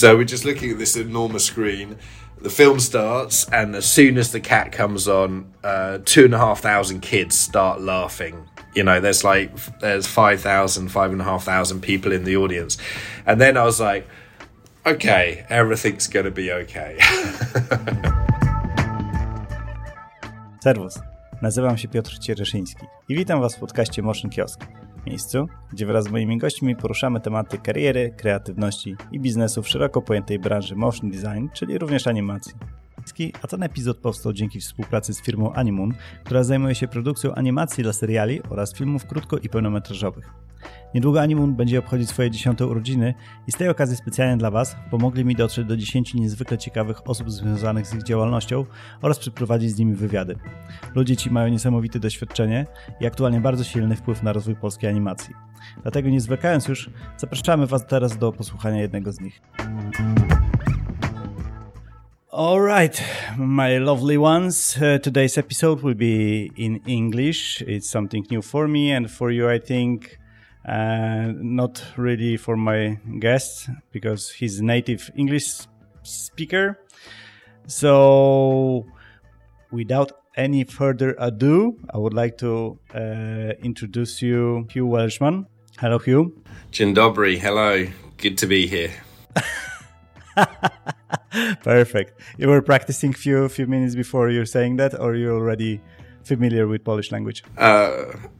[0.00, 1.98] So we're just looking at this enormous screen.
[2.40, 6.38] The film starts, and as soon as the cat comes on, uh, two and a
[6.38, 8.48] half thousand kids start laughing.
[8.74, 12.34] You know, there's like there's five thousand, five and a half thousand people in the
[12.38, 12.78] audience,
[13.26, 14.08] and then I was like,
[14.86, 16.98] okay, everything's gonna be okay.
[20.64, 20.98] Serwus,
[21.42, 24.60] nazywam się Piotr Ciereszyński i witam Was w podcaście Motion Kiosk.
[25.06, 30.38] Miejscu, gdzie wraz z moimi gośćmi poruszamy tematy kariery, kreatywności i biznesu w szeroko pojętej
[30.38, 32.79] branży motion design, czyli również animacji.
[33.42, 37.92] A ten epizod powstał dzięki współpracy z firmą Animun, która zajmuje się produkcją animacji dla
[37.92, 40.32] seriali oraz filmów krótko- i pełnometrażowych.
[40.94, 43.14] Niedługo Animun będzie obchodzić swoje dziesiąte urodziny
[43.46, 47.30] i z tej okazji specjalnie dla Was pomogli mi dotrzeć do 10 niezwykle ciekawych osób
[47.30, 48.64] związanych z ich działalnością
[49.02, 50.36] oraz przeprowadzić z nimi wywiady.
[50.94, 52.66] Ludzie ci mają niesamowite doświadczenie
[53.00, 55.34] i aktualnie bardzo silny wpływ na rozwój polskiej animacji.
[55.82, 59.42] Dlatego nie zwlekając już, zapraszamy Was teraz do posłuchania jednego z nich.
[62.32, 63.02] All right,
[63.36, 64.76] my lovely ones.
[64.80, 67.60] Uh, today's episode will be in English.
[67.62, 70.16] It's something new for me and for you, I think.
[70.64, 75.66] Uh, not really for my guest because he's a native English
[76.04, 76.78] speaker.
[77.66, 78.86] So,
[79.72, 85.46] without any further ado, I would like to uh, introduce you Hugh Welchman.
[85.80, 86.30] Hello, Hugh.
[86.70, 87.88] Dzień dobry, hello.
[88.18, 88.92] Good to be here.
[91.62, 92.20] Perfect.
[92.38, 95.80] You were practicing few few minutes before you're saying that, or you're already
[96.24, 97.42] familiar with Polish language?
[97.58, 97.90] Uh,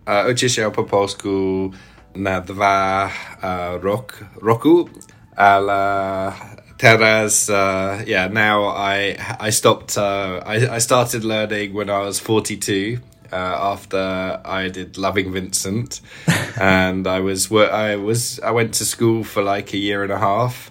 [0.07, 1.71] uh, się po polsku
[2.15, 3.11] na dwa
[3.43, 4.89] uh, rok, roku,
[5.37, 6.33] ale
[6.79, 9.97] teraz, uh, yeah, now I I stopped.
[9.97, 12.99] Uh, I I started learning when I was forty two.
[13.33, 16.01] Uh, after I did Loving Vincent,
[16.61, 20.19] and I was I was I went to school for like a year and a
[20.19, 20.70] half,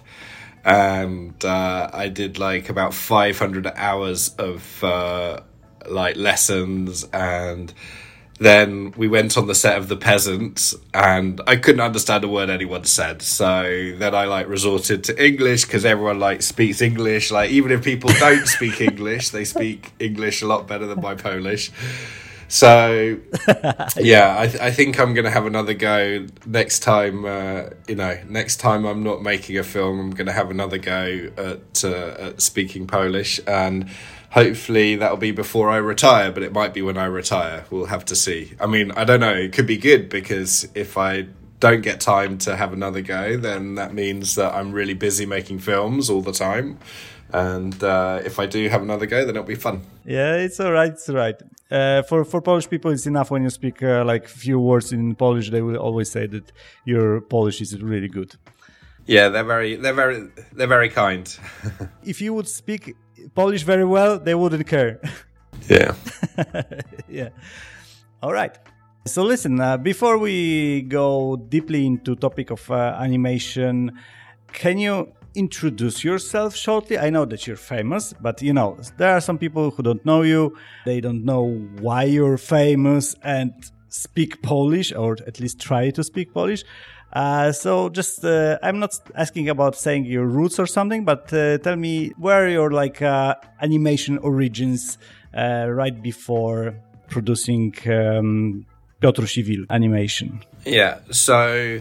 [0.64, 5.40] and uh, I did like about 500 hours of uh,
[5.88, 7.04] like lessons.
[7.12, 7.72] And
[8.38, 10.74] then we went on the set of the peasants.
[10.92, 13.22] And i couldn't understand a word anyone said.
[13.22, 17.30] So then i like resorted to english because everyone like speaks english.
[17.30, 21.14] Like even if people don't speak english they speak english a lot better than my
[21.14, 21.70] polish
[22.50, 23.16] so
[23.96, 27.24] yeah, I, th- I think I'm going to have another go next time.
[27.24, 30.76] Uh, you know, next time I'm not making a film, I'm going to have another
[30.76, 33.88] go at, uh, at speaking Polish, and
[34.32, 36.32] hopefully that'll be before I retire.
[36.32, 37.66] But it might be when I retire.
[37.70, 38.54] We'll have to see.
[38.60, 39.32] I mean, I don't know.
[39.32, 41.28] It could be good because if I
[41.60, 45.60] don't get time to have another go, then that means that I'm really busy making
[45.60, 46.80] films all the time.
[47.32, 49.82] And uh, if I do have another go, then it'll be fun.
[50.04, 50.90] Yeah, it's all right.
[50.90, 51.36] It's all right.
[51.70, 55.14] Uh, for for Polish people, it's enough when you speak uh, like few words in
[55.14, 55.50] Polish.
[55.50, 56.52] They will always say that
[56.84, 58.34] your Polish is really good.
[59.06, 61.26] Yeah, they're very, they're very, they're very kind.
[62.04, 62.96] if you would speak
[63.34, 65.00] Polish very well, they wouldn't care.
[65.68, 65.94] Yeah.
[67.08, 67.28] yeah.
[68.22, 68.56] All right.
[69.04, 73.98] So listen, uh, before we go deeply into topic of uh, animation,
[74.52, 76.98] can you introduce yourself shortly?
[76.98, 80.22] I know that you're famous, but you know, there are some people who don't know
[80.22, 80.56] you.
[80.84, 81.48] They don't know
[81.80, 83.52] why you're famous and
[83.88, 86.64] speak Polish, or at least try to speak Polish.
[87.12, 91.58] Uh, so just, uh, I'm not asking about saying your roots or something, but uh,
[91.58, 94.96] tell me where your like uh, animation origins
[95.36, 96.74] uh, right before
[97.08, 98.64] producing um,
[99.00, 99.24] Piotr
[99.70, 100.44] animation.
[100.64, 101.80] Yeah, so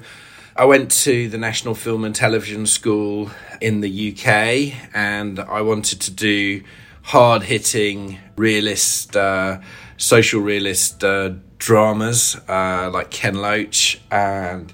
[0.59, 3.31] I went to the National Film and Television School
[3.61, 6.65] in the UK and I wanted to do
[7.01, 9.61] hard hitting, realist, uh,
[9.95, 14.01] social realist uh, dramas uh, like Ken Loach.
[14.11, 14.73] And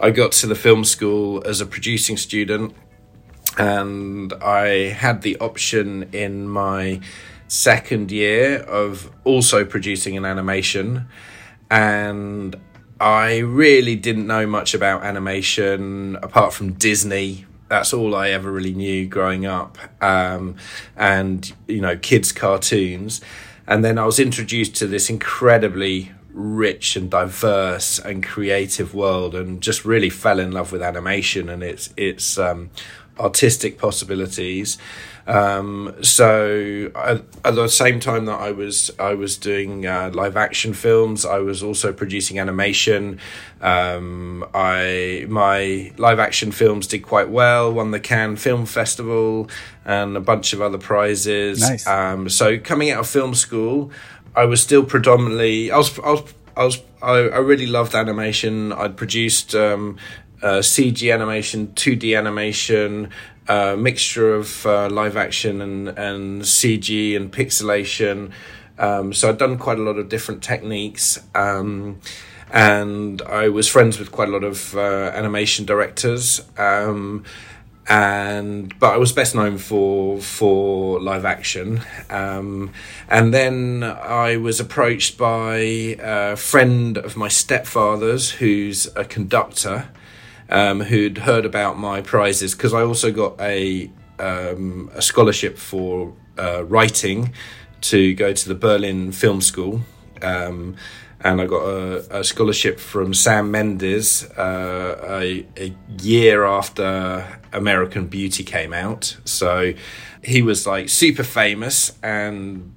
[0.00, 2.74] I got to the film school as a producing student
[3.56, 7.02] and I had the option in my
[7.46, 11.06] second year of also producing an animation
[11.70, 12.56] and
[13.00, 17.46] I really didn't know much about animation apart from Disney.
[17.68, 20.56] That's all I ever really knew growing up, um,
[20.96, 23.22] and you know, kids' cartoons.
[23.66, 29.62] And then I was introduced to this incredibly rich and diverse and creative world, and
[29.62, 32.70] just really fell in love with animation and its its um,
[33.18, 34.76] artistic possibilities.
[35.26, 40.36] Um, so at, at, the same time that I was I was doing uh, live
[40.36, 43.18] action films, I was also producing animation.
[43.60, 49.48] Um, I my live action films did quite well, won the Cannes Film Festival
[49.84, 51.60] and a bunch of other prizes.
[51.60, 51.86] Nice.
[51.86, 53.92] Um, so coming out of film school,
[54.34, 58.72] I was still predominantly I was I was I was I, I really loved animation.
[58.72, 59.96] I'd produced um,
[60.42, 63.10] uh, CG animation, 2D animation,
[63.50, 68.30] a mixture of uh, live action and, and CG and pixelation.
[68.78, 71.18] Um, so I'd done quite a lot of different techniques.
[71.34, 72.00] Um,
[72.52, 76.40] and I was friends with quite a lot of uh, animation directors.
[76.56, 77.24] Um,
[77.88, 81.80] and but I was best known for for live action.
[82.08, 82.72] Um,
[83.08, 89.88] and then I was approached by a friend of my stepfather's, who's a conductor,
[90.50, 96.12] um, who'd heard about my prizes because I also got a um, a scholarship for
[96.38, 97.32] uh, writing
[97.82, 99.80] to go to the Berlin Film School.
[100.20, 100.76] Um,
[101.22, 108.06] and I got a, a, scholarship from Sam Mendes uh, a, a, year after American
[108.06, 109.16] Beauty came out.
[109.24, 109.74] So
[110.22, 112.74] he was like super famous, and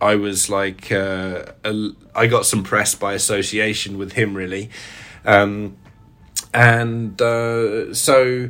[0.00, 4.70] I was like, uh, a, I got some press by association with him, really.
[5.24, 5.76] Um,
[6.56, 8.48] and uh, so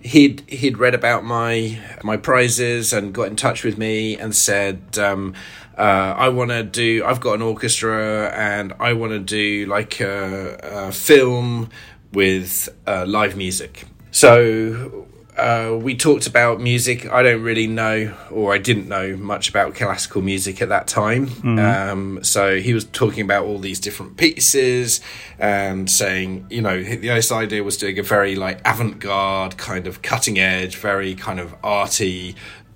[0.00, 4.98] he'd he'd read about my my prizes and got in touch with me and said.
[4.98, 5.34] Um,
[5.76, 7.04] uh, I want to do.
[7.04, 10.58] I've got an orchestra, and I want to do like a,
[10.88, 11.70] a film
[12.12, 13.84] with uh, live music.
[14.10, 15.06] So
[15.38, 17.10] uh, we talked about music.
[17.10, 21.28] I don't really know, or I didn't know much about classical music at that time.
[21.28, 21.58] Mm-hmm.
[21.58, 25.00] Um, so he was talking about all these different pieces
[25.38, 30.02] and saying, you know, the idea was doing a very like avant garde, kind of
[30.02, 32.34] cutting edge, very kind of arty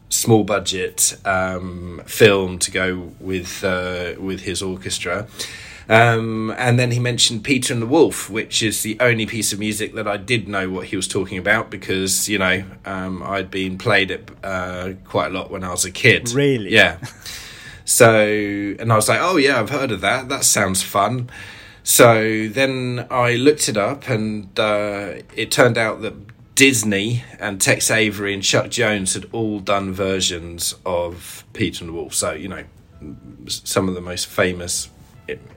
[0.09, 5.27] small budget um, film to go with uh, with his orchestra.
[5.89, 9.59] Um, and then he mentioned Peter and the Wolf, which is the only piece of
[9.59, 13.51] music that I did know what he was talking about because you know um, I'd
[13.51, 16.31] been played it uh, quite a lot when I was a kid.
[16.31, 16.71] Really?
[16.71, 16.99] Yeah.
[17.85, 18.25] So,
[18.79, 20.29] and I was like, oh yeah, I've heard of that.
[20.29, 21.29] That sounds fun.
[21.85, 26.15] So then I looked it up, and uh, it turned out that
[26.55, 31.97] Disney and Tex Avery and Chuck Jones had all done versions of Peter and the
[31.97, 32.15] Wolf.
[32.15, 32.65] So, you know,
[33.49, 34.89] some of the most famous,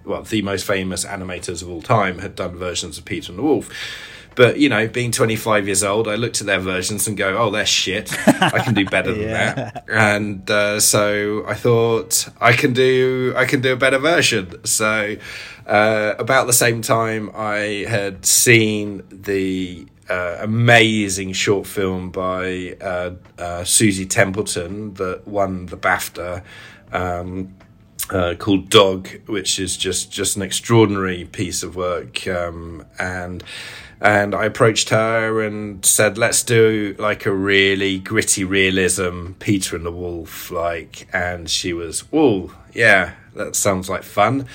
[0.04, 3.44] well, the most famous animators of all time had done versions of Peter and the
[3.44, 3.70] Wolf.
[4.36, 7.50] But, you know, being 25 years old, I looked at their versions and go, oh,
[7.52, 8.12] they're shit.
[8.28, 9.86] I can do better than that.
[9.90, 14.64] And uh, so I thought, I can do, I can do a better version.
[14.66, 15.16] So
[15.66, 23.12] uh, about the same time, I had seen the uh, amazing short film by uh,
[23.40, 26.44] uh, Suzie Templeton that won the BAFTA.
[26.92, 27.56] Um,
[28.10, 33.44] uh, called Dog, which is just just an extraordinary piece of work, um, and
[34.02, 39.86] and I approached her and said, "Let's do like a really gritty realism, Peter and
[39.86, 44.48] the Wolf, like." And she was, "Oh, yeah, that sounds like fun."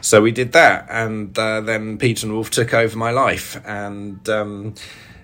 [0.00, 4.28] so we did that, and uh, then Peter and Wolf took over my life, and
[4.28, 4.74] um,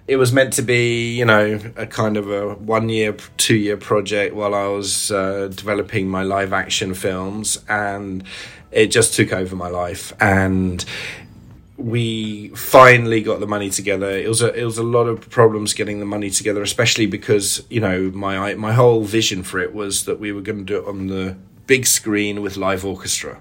[0.06, 3.76] it was meant to be, you know, a kind of a one year, two year
[3.76, 8.24] project while I was uh, developing my live action films, and
[8.70, 10.84] it just took over my life, and
[11.76, 14.10] we finally got the money together.
[14.10, 17.64] It was a it was a lot of problems getting the money together, especially because
[17.70, 20.78] you know my my whole vision for it was that we were going to do
[20.78, 23.40] it on the big screen with live orchestra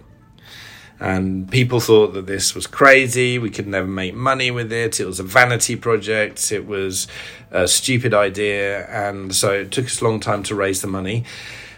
[1.01, 3.39] and people thought that this was crazy.
[3.39, 4.99] We could never make money with it.
[4.99, 6.51] It was a vanity project.
[6.51, 7.07] It was
[7.49, 11.25] a stupid idea, and so it took us a long time to raise the money.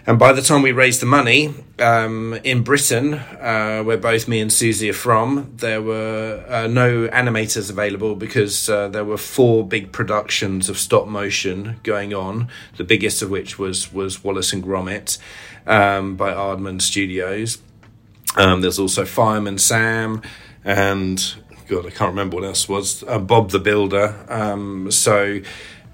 [0.05, 4.41] And by the time we raised the money um, in Britain, uh, where both me
[4.41, 9.65] and Suzie are from, there were uh, no animators available because uh, there were four
[9.65, 12.49] big productions of stop motion going on.
[12.75, 15.17] The biggest of which was was Wallace and Gromit
[15.65, 17.59] um, by Aardman Studios
[18.35, 20.21] um, there's also Fireman Sam
[20.65, 21.35] and
[21.67, 24.25] God, I can't remember what else was uh, Bob the Builder.
[24.27, 25.39] Um, so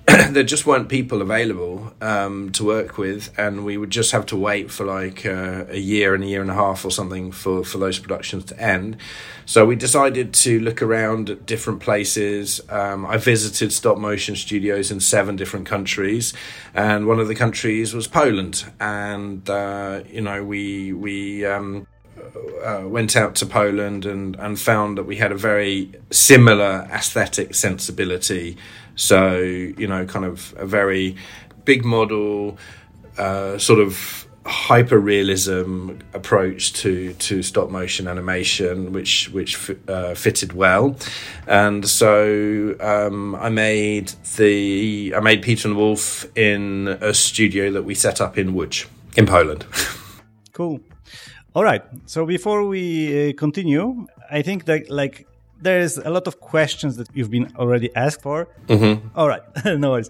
[0.31, 4.36] there just weren't people available um, to work with, and we would just have to
[4.36, 7.63] wait for like uh, a year and a year and a half or something for,
[7.63, 8.98] for those productions to end.
[9.46, 12.60] So we decided to look around at different places.
[12.69, 16.34] Um, I visited stop motion studios in seven different countries,
[16.74, 18.65] and one of the countries was Poland.
[18.79, 21.86] And uh, you know, we we um,
[22.63, 27.55] uh, went out to Poland and, and found that we had a very similar aesthetic
[27.55, 28.57] sensibility.
[28.95, 31.15] So, you know, kind of a very
[31.65, 32.57] big model,
[33.17, 40.53] uh, sort of hyper realism approach to to stop motion animation, which which uh, fitted
[40.53, 40.95] well,
[41.48, 47.83] and so um, I made the I made Peter and Wolf in a studio that
[47.83, 49.65] we set up in Łódź in Poland.
[50.59, 50.81] Cool.
[51.56, 51.84] All right.
[52.06, 55.27] So before we uh, continue, I think that like
[55.62, 58.48] there's a lot of questions that you've been already asked for.
[58.68, 59.08] Mm-hmm.
[59.18, 60.10] All right, no worries.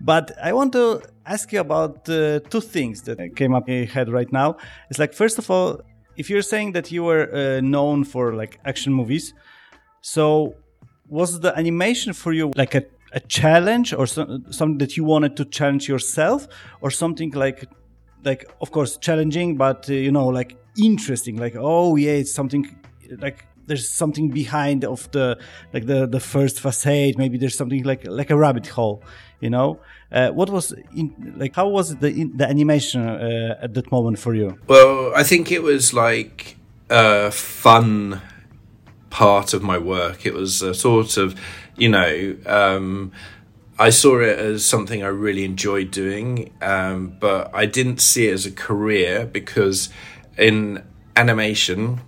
[0.00, 3.86] But I want to ask you about uh, two things that came up in your
[3.86, 4.56] head right now.
[4.90, 5.80] It's like, first of all,
[6.16, 9.32] if you're saying that you were uh, known for like action movies,
[10.02, 10.54] so
[11.08, 12.82] was the animation for you like a,
[13.12, 16.48] a challenge or so, something that you wanted to challenge yourself
[16.80, 17.64] or something like
[18.26, 21.36] like of course challenging but uh, you know like interesting.
[21.36, 22.64] Like oh yeah it's something
[23.18, 25.38] like there's something behind of the
[25.72, 27.14] like the the first facade.
[27.16, 29.02] Maybe there's something like like a rabbit hole
[29.40, 29.78] you know?
[30.10, 34.18] Uh, what was in, like how was the in, the animation uh, at that moment
[34.18, 34.58] for you?
[34.66, 36.56] Well i think it was like
[36.88, 38.20] a fun
[39.10, 40.26] part of my work.
[40.26, 41.34] It was a sort of
[41.76, 43.12] you know um,
[43.78, 48.32] I saw it as something I really enjoyed doing, um, but I didn't see it
[48.32, 49.90] as a career because
[50.38, 50.82] in
[51.14, 52.00] animation,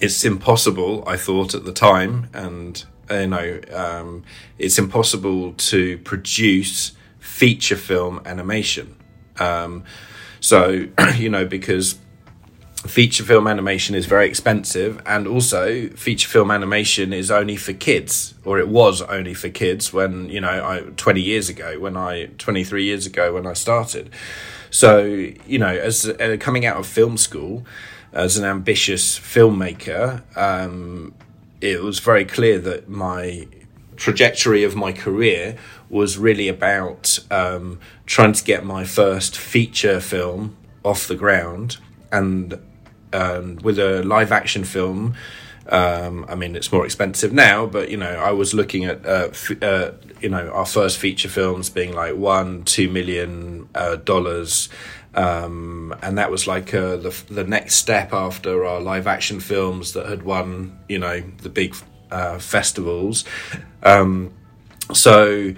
[0.00, 1.02] it's impossible.
[1.06, 4.22] I thought at the time, and you know, um,
[4.58, 8.96] it's impossible to produce feature film animation.
[9.40, 9.84] Um,
[10.38, 10.86] so
[11.16, 11.98] you know, because
[12.86, 18.34] feature film animation is very expensive and also feature film animation is only for kids
[18.44, 22.26] or it was only for kids when you know I 20 years ago when I
[22.38, 24.10] 23 years ago when I started.
[24.70, 27.64] So you know as uh, coming out of film school
[28.12, 31.14] as an ambitious filmmaker um,
[31.60, 33.48] it was very clear that my
[33.96, 35.56] trajectory of my career
[35.88, 41.78] was really about um, trying to get my first feature film off the ground
[42.12, 42.58] and
[43.14, 45.14] um, with a live action film.
[45.68, 49.28] Um, I mean, it's more expensive now, but you know, I was looking at uh,
[49.30, 54.68] f- uh, you know our first feature films being like one, two million uh, dollars,
[55.14, 59.94] um, and that was like uh, the the next step after our live action films
[59.94, 61.74] that had won you know the big
[62.10, 63.24] uh, festivals.
[63.82, 64.32] Um,
[64.92, 65.54] so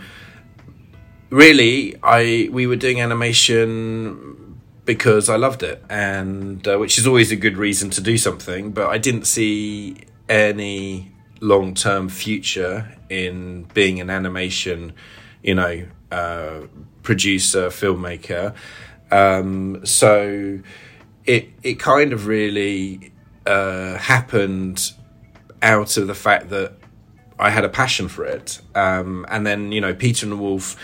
[1.30, 4.35] really, I we were doing animation
[4.86, 8.70] because I loved it, and uh, which is always a good reason to do something.
[8.70, 14.94] But I didn't see any long term future in being an animation,
[15.42, 16.60] you know, uh,
[17.02, 18.54] producer, filmmaker.
[19.10, 20.60] Um, so
[21.24, 23.12] it it kind of really
[23.44, 24.92] uh, happened
[25.62, 26.74] out of the fact that
[27.38, 30.76] I had a passion for it, um, and then you know Peter and the Wolf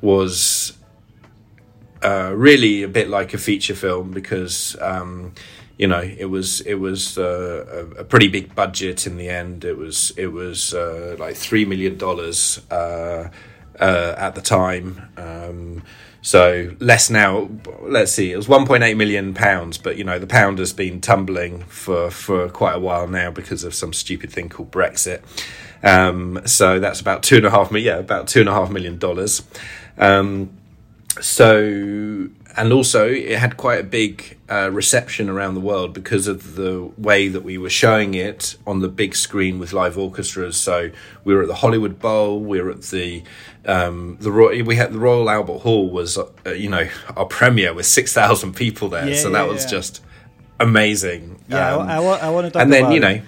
[0.00, 0.76] was
[2.04, 5.32] uh, really a bit like a feature film because um,
[5.78, 9.64] you know it was it was uh, a, a, pretty big budget in the end.
[9.64, 13.30] It was it was uh, like three million dollars uh,
[13.80, 15.08] uh, at the time.
[15.16, 15.82] Um,
[16.20, 17.48] so less now.
[17.82, 18.32] Let's see.
[18.32, 22.48] It was 1.8 million pounds, but you know the pound has been tumbling for for
[22.50, 25.22] quite a while now because of some stupid thing called Brexit.
[25.82, 27.94] Um, so that's about two and a half million.
[27.94, 29.42] Yeah, about two and a half million dollars.
[29.96, 30.50] Um,
[31.20, 36.54] so and also it had quite a big uh, reception around the world because of
[36.54, 40.56] the way that we were showing it on the big screen with live orchestras.
[40.56, 40.90] So
[41.24, 43.22] we were at the Hollywood Bowl, we were at the
[43.66, 44.30] um, the
[44.64, 48.54] we had the Royal Albert Hall was uh, you know our premiere with six thousand
[48.54, 49.70] people there, yeah, so that was yeah.
[49.70, 50.02] just
[50.60, 51.42] amazing.
[51.48, 53.20] Yeah, um, I, I, I want to talk and then you know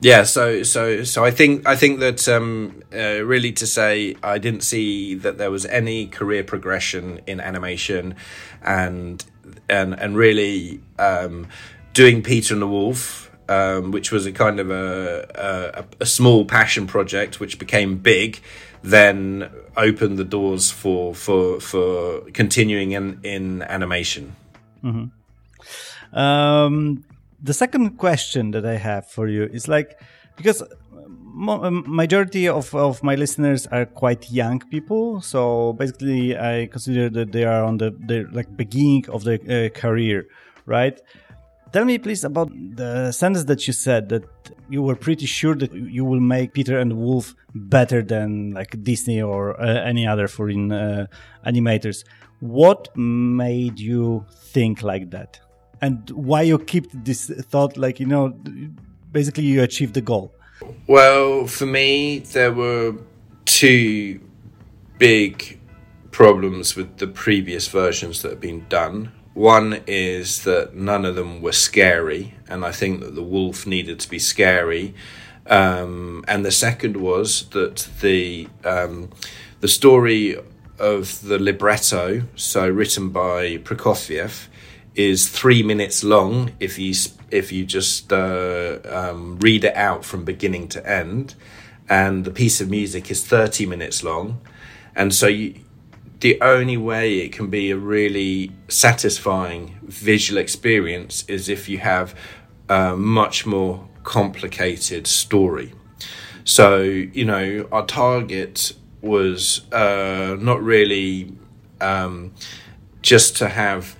[0.00, 4.38] yeah so so so i think i think that um, uh, really to say i
[4.38, 8.14] didn't see that there was any career progression in animation
[8.62, 9.24] and
[9.68, 11.46] and and really um,
[11.92, 16.44] doing peter and the wolf um, which was a kind of a, a, a small
[16.44, 18.40] passion project which became big
[18.82, 24.36] then opened the doors for for for continuing in in animation
[24.84, 26.18] mm-hmm.
[26.18, 27.02] um
[27.46, 30.00] the second question that I have for you is like
[30.36, 35.20] because um, majority of, of my listeners are quite young people.
[35.20, 39.68] So basically i consider that they are on the, the like beginning of their uh,
[39.70, 40.26] career
[40.66, 41.00] right?
[41.72, 44.24] Tell me please about the sentence that you said that
[44.68, 49.20] you were pretty sure that you will make peter and wolf better than like disney
[49.22, 51.06] or uh, any other foreign uh,
[51.46, 52.04] animators.
[52.40, 55.40] What made you think like that
[55.80, 58.34] and why you keep this thought like you know
[59.12, 60.34] basically you achieved the goal?
[60.86, 62.94] Well for me there were
[63.44, 64.20] two
[64.98, 65.60] big
[66.10, 69.12] problems with the previous versions that have been done.
[69.34, 74.00] One is that none of them were scary and i think that the wolf needed
[74.00, 74.94] to be scary.
[75.48, 79.10] Um, and the second was that the um,
[79.60, 80.36] the story
[80.78, 84.48] of the libretto so written by prokofiev
[84.96, 86.94] is three minutes long if you
[87.30, 91.34] if you just uh, um, read it out from beginning to end,
[91.88, 94.40] and the piece of music is thirty minutes long,
[94.94, 95.54] and so you
[96.20, 102.14] the only way it can be a really satisfying visual experience is if you have
[102.68, 105.72] a much more complicated story.
[106.44, 108.72] So, you know, our target
[109.02, 111.32] was uh, not really
[111.80, 112.32] um,
[113.02, 113.95] just to have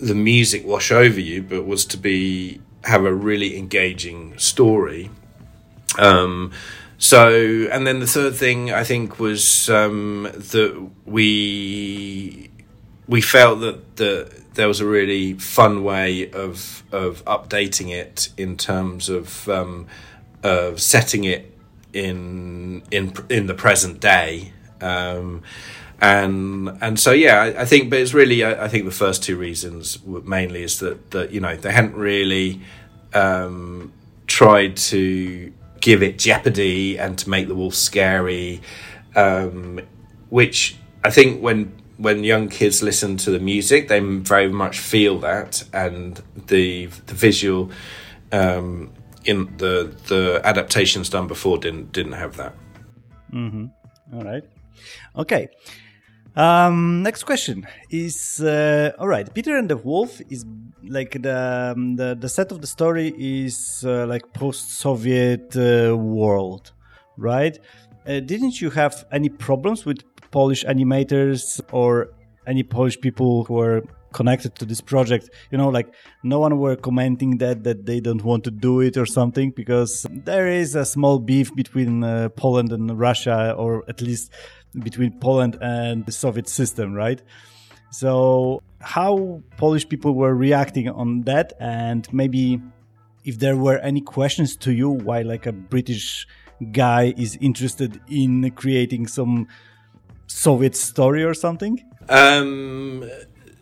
[0.00, 5.10] the music wash over you, but was to be have a really engaging story.
[5.98, 6.52] Um,
[6.98, 12.50] so, and then the third thing I think was um, that we
[13.08, 18.56] we felt that the, there was a really fun way of of updating it in
[18.56, 19.86] terms of um,
[20.42, 21.56] of setting it
[21.92, 24.52] in in in the present day.
[24.80, 25.42] Um,
[26.00, 29.22] and and so yeah, I, I, think, but it's really I, I, think the first
[29.22, 32.62] two reasons mainly is that that you know they hadn't really
[33.12, 33.92] um,
[34.26, 38.60] tried to give it jeopardy and to make the wolf scary,
[39.14, 39.80] um,
[40.30, 45.18] which I think when when young kids listen to the music, they very much feel
[45.18, 47.70] that, and the the visual
[48.32, 48.90] um,
[49.26, 52.54] in the the adaptations done before didn't didn't have that.
[53.32, 53.66] Mm-hmm.
[54.14, 54.44] All right.
[55.16, 55.48] Okay.
[56.36, 59.32] Um, next question is uh, all right.
[59.34, 60.44] Peter and the Wolf is
[60.84, 66.72] like the um, the, the set of the story is uh, like post-Soviet uh, world,
[67.16, 67.58] right?
[68.06, 72.12] Uh, didn't you have any problems with Polish animators or
[72.46, 73.82] any Polish people who were
[74.12, 75.30] connected to this project?
[75.50, 78.96] You know, like no one were commenting that that they don't want to do it
[78.96, 84.00] or something because there is a small beef between uh, Poland and Russia, or at
[84.00, 84.32] least
[84.78, 87.22] between Poland and the Soviet system, right?
[87.90, 92.60] So, how Polish people were reacting on that, and maybe
[93.24, 96.26] if there were any questions to you why, like, a British
[96.72, 99.48] guy is interested in creating some
[100.26, 101.82] Soviet story or something?
[102.08, 103.10] Um,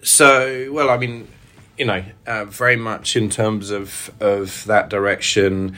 [0.02, 1.26] so, well, I mean,
[1.78, 5.74] you know, uh, very much in terms of of that direction,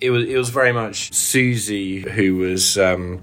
[0.00, 2.76] it was it was very much Suzie who was.
[2.76, 3.22] Um,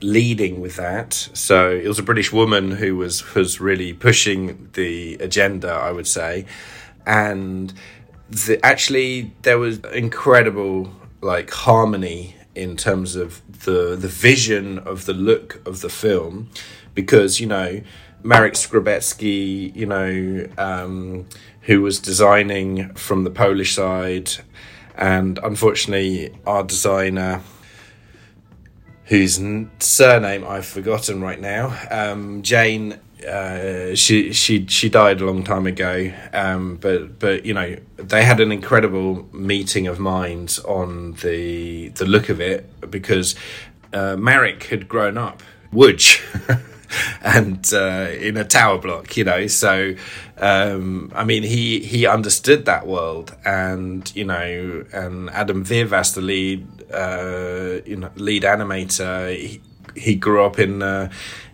[0.00, 1.12] leading with that.
[1.32, 6.06] So it was a British woman who was was really pushing the agenda, I would
[6.06, 6.46] say,
[7.06, 7.72] and
[8.30, 15.14] the, actually there was incredible like harmony in terms of the the vision of the
[15.14, 16.50] look of the film,
[16.94, 17.80] because you know
[18.22, 21.26] Marek Skrobecki, you know, um,
[21.62, 24.30] who was designing from the Polish side,
[24.96, 27.42] and unfortunately our designer
[29.08, 29.40] whose
[29.80, 31.76] surname I've forgotten right now.
[31.90, 36.12] Um, Jane, uh, she she she died a long time ago.
[36.32, 42.04] Um, but but you know they had an incredible meeting of minds on the the
[42.04, 43.34] look of it because
[43.92, 45.42] uh, Marek had grown up
[45.72, 46.20] Łódź.
[47.22, 49.46] and uh, in a tower block, you know.
[49.46, 49.94] So,
[50.38, 56.20] um, I mean, he he understood that world, and you know, and Adam Wyrwas, the
[56.20, 59.36] lead uh, you know lead animator.
[59.36, 59.60] He,
[59.94, 61.10] he grew up in uh,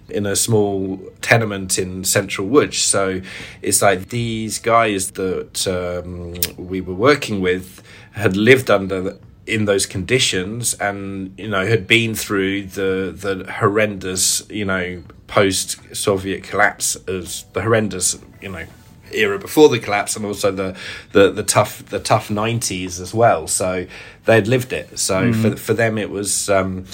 [0.09, 2.75] in a small tenement in Central Łódź.
[2.75, 3.23] So
[3.63, 9.87] it's like these guys that um, we were working with had lived under in those
[9.87, 16.97] conditions and you know had been through the the horrendous you know post Soviet collapse
[17.09, 18.65] as the horrendous you know
[19.13, 20.77] era before the collapse and also the
[21.13, 23.47] the, the tough the tough 90s as well.
[23.47, 23.87] So
[24.25, 24.99] they'd lived it.
[24.99, 25.43] So mm.
[25.43, 26.87] for for them it was um,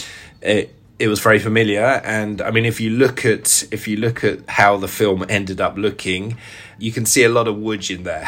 [0.42, 2.02] it it was very familiar.
[2.04, 5.60] And i mean if you look at if you look at how the film ended
[5.60, 6.36] up looking
[6.80, 8.26] you can see a lot of Łódź in there.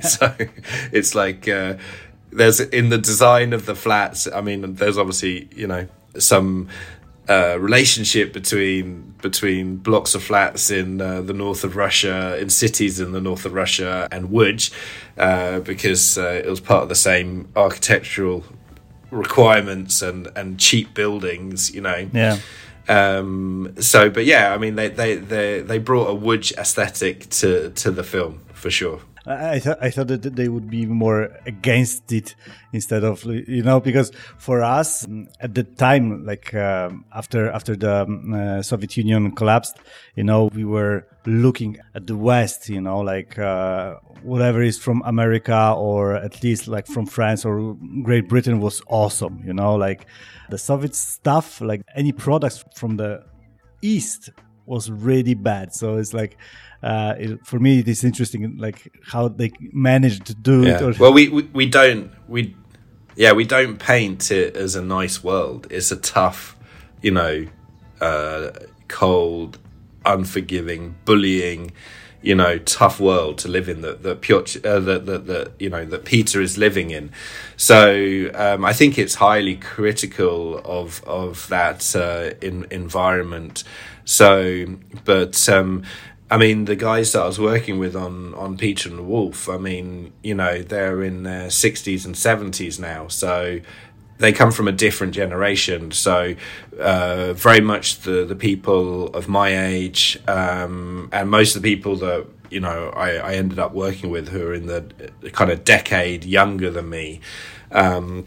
[0.02, 0.34] So
[0.92, 1.74] it's like uh,
[2.32, 5.86] there's in the design of the flats i mean there's obviously you know
[6.18, 6.68] some
[7.28, 12.98] uh, relationship between between blocks of flats in uh, the north of Russia, in cities
[12.98, 14.72] in the north of Russia, and Łódź,
[15.16, 18.44] uh, because uh, it was part of the same architectural
[19.10, 22.08] requirements and and cheap buildings, you know.
[22.12, 22.38] Yeah.
[22.88, 27.70] Um, so, but yeah, I mean, they they they they brought a Łódź aesthetic to
[27.70, 29.00] to the film for sure.
[29.24, 32.34] I thought I thought that they would be more against it
[32.72, 35.06] instead of you know because for us
[35.40, 39.78] at the time like um, after after the um, uh, Soviet Union collapsed
[40.16, 45.02] you know we were looking at the West you know like uh, whatever is from
[45.04, 50.06] America or at least like from France or Great Britain was awesome you know like
[50.50, 53.24] the Soviet stuff like any products from the
[53.82, 54.30] East
[54.66, 55.74] was really bad.
[55.74, 56.36] So it's like
[56.82, 60.76] uh, it, for me, it is interesting, like how they managed to do yeah.
[60.76, 60.82] it.
[60.82, 60.92] Or...
[60.98, 62.56] Well, we, we we don't we
[63.14, 65.68] yeah we don't paint it as a nice world.
[65.70, 66.56] It's a tough,
[67.00, 67.46] you know,
[68.00, 68.50] uh,
[68.88, 69.58] cold,
[70.04, 71.70] unforgiving, bullying,
[72.20, 75.70] you know, tough world to live in that that Piotr, uh, that, that that you
[75.70, 77.12] know that Peter is living in.
[77.56, 83.62] So um, I think it's highly critical of of that uh, in, environment.
[84.04, 84.66] So,
[85.04, 85.84] but um,
[86.32, 89.50] I mean, the guys that I was working with on on Peter and the Wolf,
[89.50, 93.60] I mean, you know, they're in their sixties and seventies now, so
[94.16, 95.90] they come from a different generation.
[95.90, 96.34] So,
[96.80, 101.96] uh, very much the the people of my age, um, and most of the people
[101.96, 105.64] that you know I, I, ended up working with who are in the kind of
[105.64, 107.20] decade younger than me,
[107.72, 108.26] um,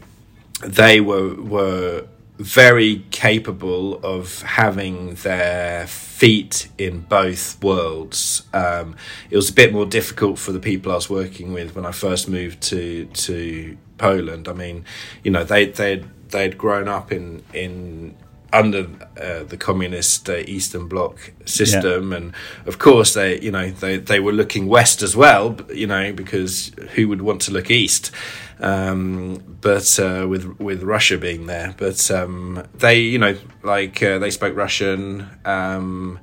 [0.64, 2.06] they were were
[2.38, 8.42] very capable of having their feet in both worlds.
[8.54, 8.96] Um,
[9.28, 11.92] it was a bit more difficult for the people I was working with when I
[11.92, 14.48] first moved to to Poland.
[14.48, 14.86] I mean,
[15.22, 18.14] you know, they they they'd grown up in in
[18.50, 18.88] under
[19.20, 22.18] uh, the communist uh, Eastern Bloc system, yeah.
[22.18, 22.32] and
[22.64, 26.72] of course they, you know, they they were looking west as well, you know, because
[26.94, 28.10] who would want to look east?
[28.58, 34.20] Um, but uh, with with Russia being there, but um, they, you know, like uh,
[34.20, 36.20] they spoke Russian, um,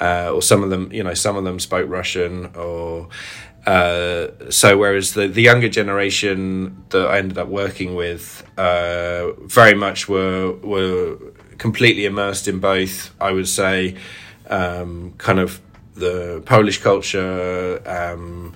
[0.00, 3.10] uh, or some of them, you know, some of them spoke Russian, or
[3.66, 9.74] uh, so whereas the, the younger generation that I ended up working with uh, very
[9.74, 11.18] much were were
[11.58, 13.14] completely immersed in both.
[13.20, 13.96] I would say
[14.48, 15.60] um, kind of
[15.96, 18.54] the Polish culture, um,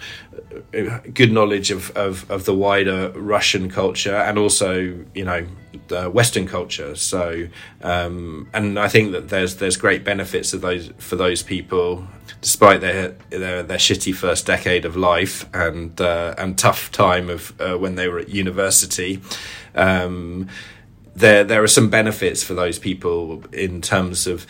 [1.14, 5.46] good knowledge of, of, of, the wider Russian culture, and also you know
[5.88, 6.94] the Western culture.
[6.94, 7.48] So,
[7.82, 12.06] um, and I think that there's there's great benefits of those for those people,
[12.40, 17.58] despite their their, their shitty first decade of life and uh, and tough time of
[17.60, 19.20] uh, when they were at university.
[19.74, 20.48] Um,
[21.16, 24.46] there there are some benefits for those people in terms of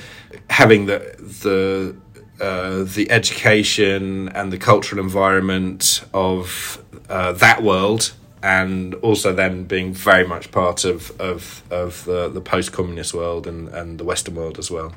[0.49, 1.97] having the the
[2.41, 9.93] uh, the education and the cultural environment of uh, that world, and also then being
[9.93, 14.35] very much part of of of the, the post communist world and and the Western
[14.35, 14.93] world as well.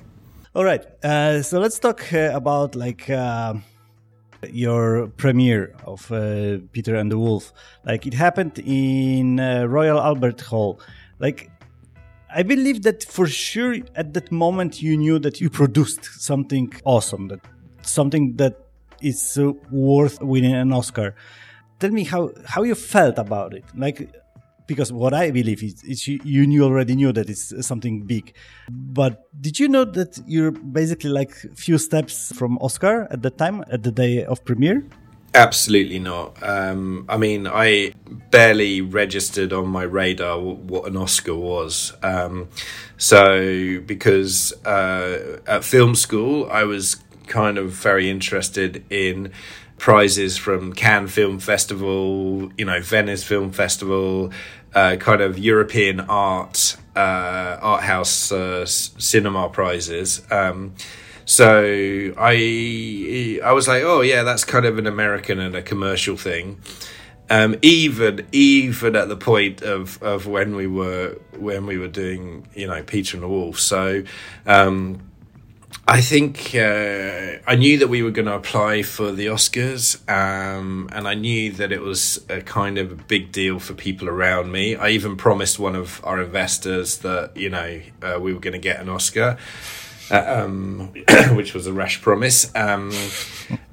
[0.55, 3.55] All right, uh, so let's talk uh, about like uh,
[4.49, 6.07] your premiere of
[6.71, 7.51] Peter and the Wolf.
[7.85, 10.79] Like it happened in Royal Albert Hall.
[11.19, 11.49] Like
[12.35, 17.27] I believe that for sure at that moment you knew that you produced something awesome,
[17.27, 17.41] that
[17.83, 18.57] something that
[19.01, 19.37] is
[19.69, 21.15] worth winning an Oscar.
[21.79, 24.09] Tell me how how you felt about it, like
[24.65, 28.33] because what I believe is, is you, you knew already knew that it's something big,
[28.69, 33.63] but did you know that you're basically like few steps from Oscar at the time
[33.69, 34.83] at the day of premiere?
[35.35, 36.37] Absolutely not.
[36.43, 37.93] Um, I mean, I
[38.29, 41.91] barely registered on my radar what an Oscar was.
[42.03, 42.49] Um,
[42.97, 49.31] so, because uh, at film school, I was kind of very interested in
[49.79, 54.31] prizes from Cannes Film Festival, you know, Venice Film Festival,
[54.75, 60.21] uh, kind of European art, uh, art house uh, cinema prizes.
[60.29, 60.75] Um,
[61.25, 66.17] so I I was like, oh yeah, that's kind of an American and a commercial
[66.17, 66.61] thing.
[67.29, 72.47] Um, even even at the point of, of when we were when we were doing
[72.53, 73.59] you know Peter and the Wolf.
[73.59, 74.03] So
[74.45, 75.09] um,
[75.87, 80.89] I think uh, I knew that we were going to apply for the Oscars, um,
[80.91, 84.51] and I knew that it was a kind of a big deal for people around
[84.51, 84.75] me.
[84.75, 88.59] I even promised one of our investors that you know uh, we were going to
[88.59, 89.37] get an Oscar
[90.13, 90.93] um,
[91.31, 92.53] which was a rash promise.
[92.55, 92.91] Um,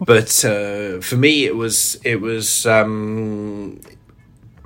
[0.01, 3.81] but uh, for me, it was it was um,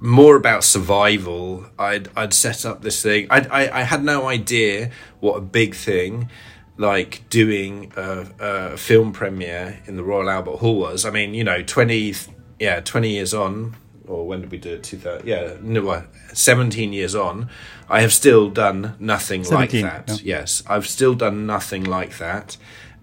[0.00, 1.66] more about survival.
[1.78, 3.26] I'd I'd set up this thing.
[3.30, 6.30] I I, I had no idea what a big thing
[6.76, 11.04] like doing a, a, film premiere in the Royal Albert Hall was.
[11.04, 12.14] I mean, you know, twenty
[12.58, 14.82] yeah, twenty years on, or when did we do it?
[14.82, 17.48] Two thousand yeah, no, seventeen years on.
[17.88, 20.22] I have still done nothing like that.
[20.22, 22.56] Yes, I've still done nothing like that.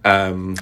[0.04, 0.56] Um,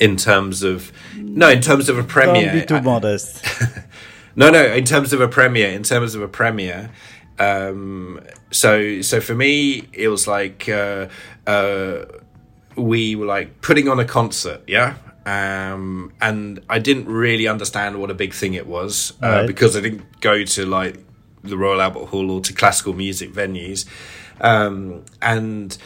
[0.00, 2.46] in terms of no, in terms of a premiere.
[2.46, 3.44] Don't be too I, modest.
[4.36, 4.64] no, no.
[4.64, 6.90] In terms of a premiere, in terms of a premiere.
[7.38, 11.08] Um, so, so for me, it was like uh,
[11.46, 12.04] uh,
[12.76, 14.62] we were like putting on a concert.
[14.66, 14.96] Yeah,
[15.30, 19.46] um, and I didn't really understand what a big thing it was uh, right.
[19.46, 20.98] because I didn't go to like
[21.44, 23.86] the Royal Albert Hall or to classical music venues,
[24.40, 25.76] um, and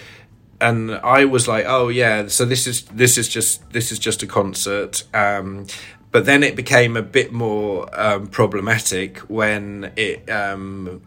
[0.63, 4.23] and I was like, oh yeah, so this is this is just this is just
[4.23, 5.05] a concert.
[5.13, 5.67] Um,
[6.11, 11.03] but then it became a bit more um, problematic when it um,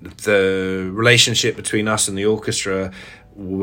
[0.00, 2.90] the relationship between us and the orchestra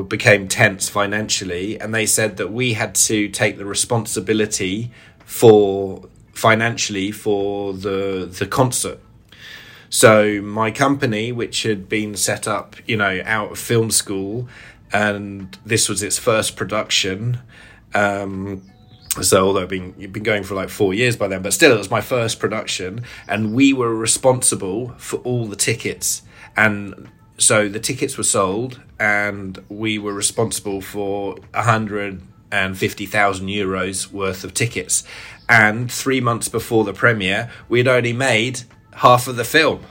[0.08, 4.91] became tense financially, and they said that we had to take the responsibility
[5.25, 6.03] for
[6.34, 8.99] financially for the the concert.
[9.89, 14.47] So my company, which had been set up, you know, out of film school,
[14.93, 17.39] and this was its first production.
[17.93, 18.63] Um,
[19.21, 21.77] so although it been been going for like four years by then, but still it
[21.77, 26.21] was my first production, and we were responsible for all the tickets.
[26.55, 32.21] And so the tickets were sold, and we were responsible for hundred
[32.52, 35.04] and fifty thousand euros worth of tickets.
[35.47, 38.62] And three months before the premiere, we had only made
[38.93, 39.84] half of the film.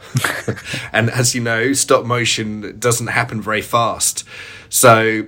[0.93, 4.25] and as you know, stop motion doesn't happen very fast.
[4.69, 5.27] So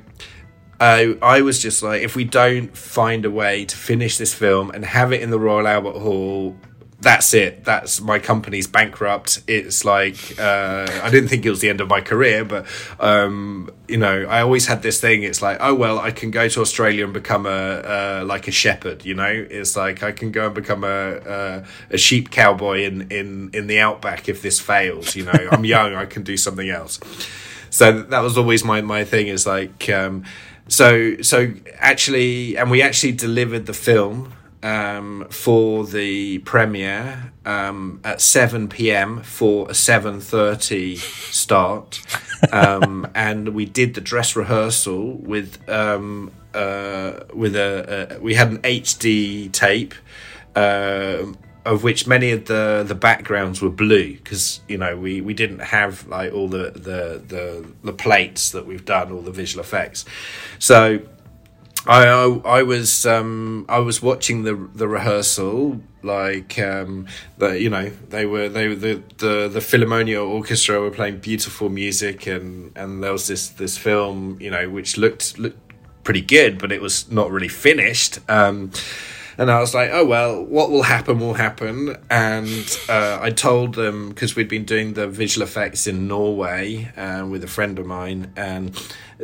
[0.79, 4.71] uh, I was just like, if we don't find a way to finish this film
[4.71, 6.57] and have it in the Royal Albert Hall,
[7.01, 7.65] that's it.
[7.65, 9.43] That's my company's bankrupt.
[9.47, 12.67] It's like uh, I didn't think it was the end of my career, but
[12.99, 15.23] um, you know, I always had this thing.
[15.23, 19.05] It's like, oh well, I can go to Australia and become a like a shepherd.
[19.05, 23.11] You know, it's like I can go and become a a, a sheep cowboy in
[23.11, 25.17] in in the outback if this fails.
[25.17, 25.95] You know, I'm young.
[25.95, 27.01] I can do something else.
[27.71, 29.29] So that was always my my thing.
[29.29, 29.89] Is like.
[29.89, 30.25] Um,
[30.69, 38.21] so so actually, and we actually delivered the film um, for the premiere um, at
[38.21, 39.23] 7 p.m.
[39.23, 40.99] for a 7:30
[41.33, 42.01] start,
[42.53, 48.49] um, and we did the dress rehearsal with um, uh, with a, a, we had
[48.49, 49.95] an HD tape.
[50.55, 51.27] Uh,
[51.65, 55.59] of which many of the the backgrounds were blue because you know we we didn't
[55.59, 60.07] have like all the the the the plates that we've done all the visual effects
[60.59, 61.01] so
[61.87, 67.07] I, I, I was um, I was watching the the rehearsal like um,
[67.39, 71.69] the, you know they were they were the, the the Philharmonia Orchestra were playing beautiful
[71.69, 75.59] music and and there was this this film you know which looked looked
[76.05, 78.19] pretty good but it was not really finished.
[78.29, 78.71] Um,
[79.41, 81.97] and I was like, oh, well, what will happen will happen.
[82.11, 87.27] And uh, I told them, because we'd been doing the visual effects in Norway uh,
[87.27, 88.35] with a friend of mine.
[88.37, 88.77] And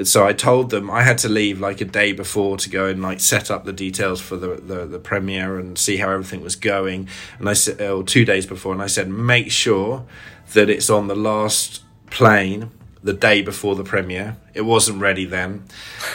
[0.04, 3.02] so I told them I had to leave like a day before to go and
[3.02, 6.56] like set up the details for the, the, the premiere and see how everything was
[6.56, 7.10] going.
[7.38, 10.06] And I said, or two days before, and I said, make sure
[10.54, 12.70] that it's on the last plane
[13.06, 14.36] the day before the premiere.
[14.52, 15.64] It wasn't ready then.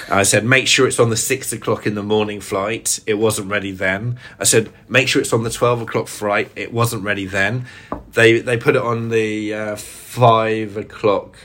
[0.09, 2.99] I said, make sure it's on the six o'clock in the morning flight.
[3.07, 4.19] It wasn't ready then.
[4.39, 6.51] I said, make sure it's on the 12 o'clock flight.
[6.55, 7.65] It wasn't ready then.
[8.11, 11.37] They, they put it on the uh, five o'clock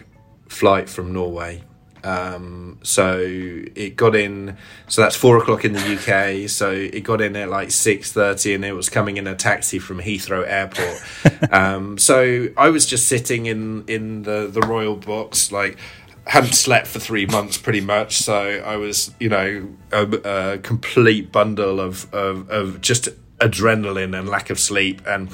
[0.49, 1.63] flight from Norway.
[2.05, 4.57] Um, so it got in.
[4.89, 6.49] So that's four o'clock in the UK.
[6.49, 9.79] So it got in at like six thirty, and it was coming in a taxi
[9.79, 11.53] from Heathrow Airport.
[11.53, 15.79] um, so I was just sitting in in the the royal box, like
[16.27, 21.31] hadn't slept for three months pretty much so i was you know a, a complete
[21.31, 23.09] bundle of, of, of just
[23.41, 25.29] adrenaline and lack of sleep and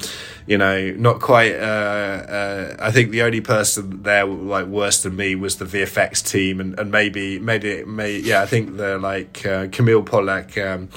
[0.46, 5.14] you know not quite uh, uh, i think the only person there like worse than
[5.14, 9.46] me was the vfx team and, and maybe maybe may yeah i think the like
[9.46, 10.88] uh, Kamil Polak um,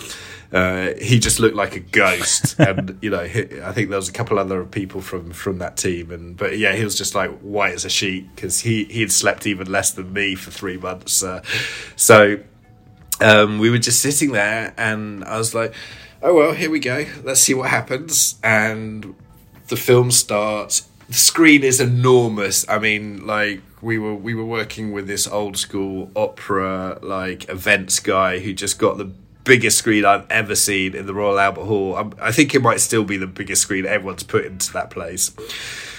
[0.51, 4.09] uh, he just looked like a ghost and you know he, i think there was
[4.09, 7.29] a couple other people from from that team and but yeah he was just like
[7.41, 10.77] white as a sheet because he he had slept even less than me for three
[10.77, 11.43] months uh,
[11.95, 12.39] so
[13.21, 15.73] um, we were just sitting there and i was like
[16.21, 17.05] oh well, here we go.
[17.23, 18.39] Let's see what happens.
[18.43, 19.15] And
[19.67, 20.87] the film starts.
[21.07, 22.67] The screen is enormous.
[22.67, 27.99] I mean, like we were we were working with this old school opera like events
[27.99, 29.11] guy who just got the
[29.43, 31.95] biggest screen I've ever seen in the Royal Albert Hall.
[31.95, 35.31] I'm, i think it might still be the biggest screen everyone's put into that place.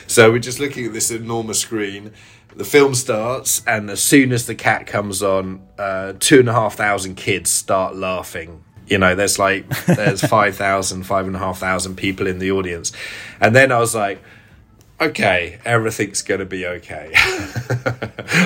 [0.08, 2.12] So we're just looking at this enormous screen.
[2.54, 6.52] The film starts, and as soon as the cat comes on, uh, two and a
[6.52, 11.58] half thousand kids start laughing you know there's like there's 5000 five and a half
[11.58, 12.92] thousand people in the audience.
[13.40, 14.22] And then i was like
[15.00, 17.12] okay everything's gonna be okay.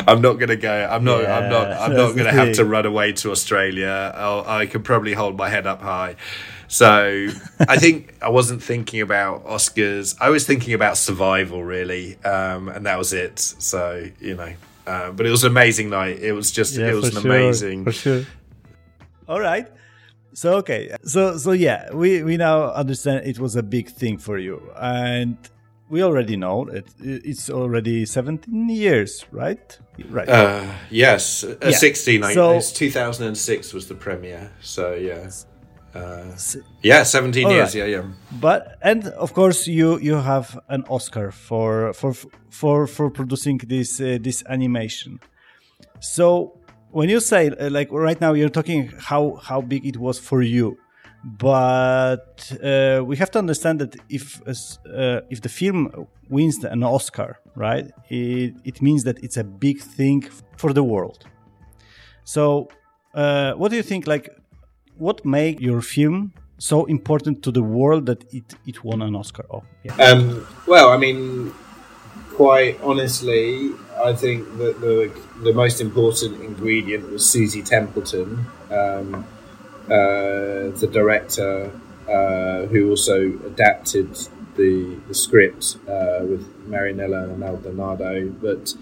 [0.09, 2.87] I'm not gonna go i'm not yeah, i'm not i'm not gonna have to run
[2.87, 4.12] away to australia.
[4.16, 6.16] I'll, i can probably hold my head up high.
[6.68, 7.29] So
[7.61, 10.16] i think i wasn't thinking about oscars.
[10.20, 12.16] I was thinking about survival really.
[12.24, 13.38] Um, and that was it.
[13.38, 14.53] So you know
[14.87, 16.18] uh, but it was an amazing night.
[16.18, 18.24] It was just yeah, it was an sure, amazing for sure.
[19.29, 19.68] All right
[20.32, 20.96] so okay.
[21.04, 24.60] So so yeah we we now understand it was a big thing for you.
[24.76, 25.36] And
[25.88, 29.78] we already know it it's already 17 years right?
[30.08, 30.28] Right.
[30.28, 31.44] Uh, yes.
[31.44, 31.70] Uh, yeah.
[31.70, 34.52] 16 so, 2006 was the premiere.
[34.60, 35.30] So yeah.
[35.92, 36.36] Uh,
[36.82, 37.74] yeah 17 years.
[37.74, 37.74] right.
[37.74, 38.02] yeah yeah.
[38.40, 42.14] But and of course you you have an oscar for for
[42.50, 45.20] for for producing this uh, this animation.
[46.00, 46.60] So
[46.92, 50.42] when you say uh, like right now you're talking how how big it was for
[50.42, 50.76] you
[51.22, 57.38] but uh, we have to understand that if uh, if the film wins an Oscar,
[57.55, 60.26] right, it, it means that it's a big thing
[60.57, 61.26] for the world.
[62.24, 62.68] So,
[63.14, 64.07] uh, what do you think?
[64.07, 64.31] Like,
[64.96, 69.44] what made your film so important to the world that it, it won an Oscar?
[69.50, 69.96] Oh, yeah.
[69.96, 71.53] Um, well, I mean,
[72.35, 78.46] quite honestly, I think that the the most important ingredient was Suzie Templeton.
[78.70, 79.26] Um,
[79.90, 81.72] uh, the director
[82.08, 84.14] uh, who also adapted
[84.56, 88.28] the, the script uh, with Marianela Maldonado.
[88.28, 88.74] But,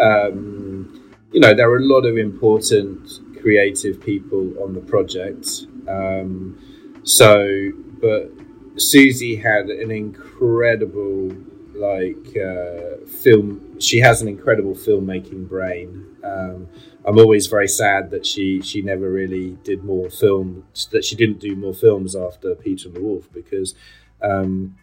[0.00, 5.66] um, you know, there were a lot of important creative people on the project.
[5.88, 6.58] Um,
[7.02, 8.30] so, but
[8.76, 11.34] Suzie had an incredible,
[11.74, 13.71] like, uh, film.
[13.82, 16.06] She has an incredible filmmaking brain.
[16.22, 16.68] Um,
[17.04, 21.40] I'm always very sad that she she never really did more film that she didn't
[21.40, 23.74] do more films after Peter and the Wolf because
[24.22, 24.76] um,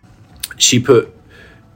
[0.58, 1.16] she put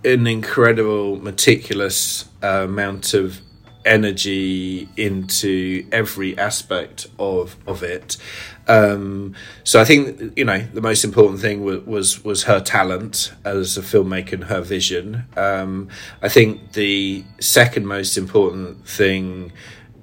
[0.04, 3.40] an incredible meticulous uh, amount of
[3.86, 8.18] energy into every aspect of of it.
[8.68, 13.34] Um, so I think you know the most important thing was was, was her talent
[13.44, 15.26] as a filmmaker and her vision.
[15.36, 15.90] Um,
[16.22, 19.52] I think the second most important thing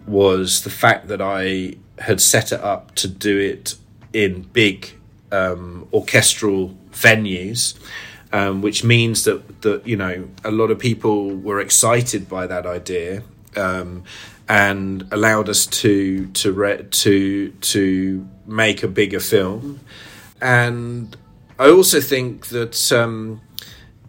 [0.07, 3.77] was the fact that I had set it up to do it
[4.12, 4.92] in big
[5.33, 7.79] um, orchestral venues,
[8.33, 12.66] um, which means that that you know a lot of people were excited by that
[12.66, 13.23] idea.
[13.57, 14.05] Um,
[14.51, 19.79] and allowed us to to re- to to make a bigger film,
[20.43, 21.17] and
[21.57, 23.41] I also think that um,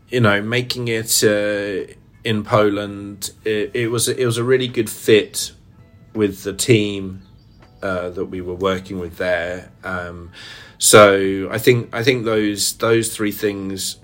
[0.09, 4.89] you know making it uh, in Poland it, it was it was a really good
[4.89, 5.51] fit
[6.15, 7.21] with the team
[7.83, 9.71] uh, that we were working with there.
[9.83, 10.31] Um,
[10.79, 13.97] so I think I think those those three things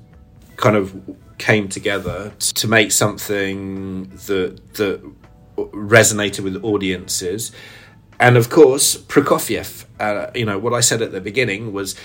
[0.56, 0.94] kind of
[1.40, 5.02] came together to make something that that
[5.58, 7.52] resonated with audiences.
[8.20, 9.86] And of course, Prokofiev.
[10.00, 11.96] Uh, you know what I said at the beginning was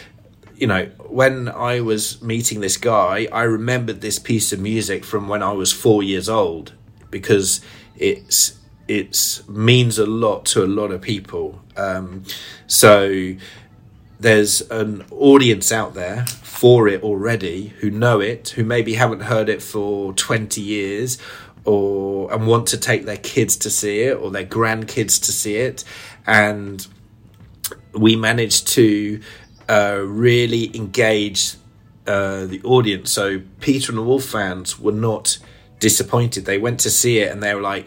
[0.63, 5.27] you know, when I was meeting this guy, I remembered this piece of music from
[5.27, 6.73] when I was four years old
[7.11, 7.61] because
[7.97, 11.61] it's it's means a lot to a lot of people.
[11.77, 12.23] Um,
[12.69, 13.35] so
[14.21, 19.49] there's an audience out there for it already who know it, who maybe haven't heard
[19.49, 21.19] it for 20 years
[21.65, 25.57] or and want to take their kids to see it or their grandkids to see
[25.57, 25.85] it.
[26.27, 26.87] And
[27.93, 29.21] we managed to
[29.69, 31.55] uh, really engage
[32.07, 33.13] uh, the audience.
[33.13, 35.39] So peter and the wolf fans were not
[35.79, 36.45] disappointed.
[36.45, 37.87] They went to see it and they were like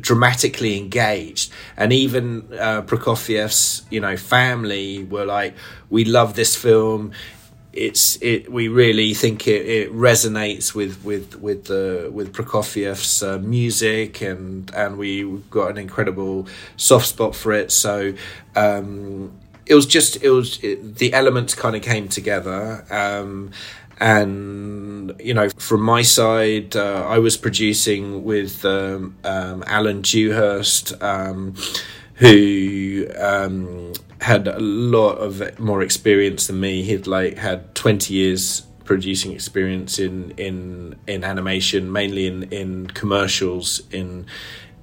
[0.00, 1.52] dramatically engaged.
[1.76, 5.54] And even uh, Prokofiev's you know family were like
[5.90, 7.12] we love this film
[7.76, 13.38] it's it we really think it, it resonates with with with the with Prokofiev's uh,
[13.38, 17.72] music and and we've got an incredible soft spot for it.
[17.72, 18.14] So
[18.54, 19.32] um,
[19.66, 23.50] it was just it was it, the elements kind of came together um,
[24.00, 31.00] and you know from my side uh, i was producing with um, um, alan dewhurst
[31.02, 31.54] um,
[32.14, 33.92] who um,
[34.24, 39.98] had a lot of more experience than me he'd like had 20 years producing experience
[39.98, 44.26] in in in animation mainly in in commercials in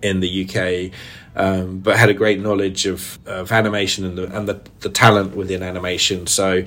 [0.01, 0.91] in the uk
[1.35, 5.35] um, but had a great knowledge of, of animation and the and the, the talent
[5.35, 6.27] within animation.
[6.27, 6.63] So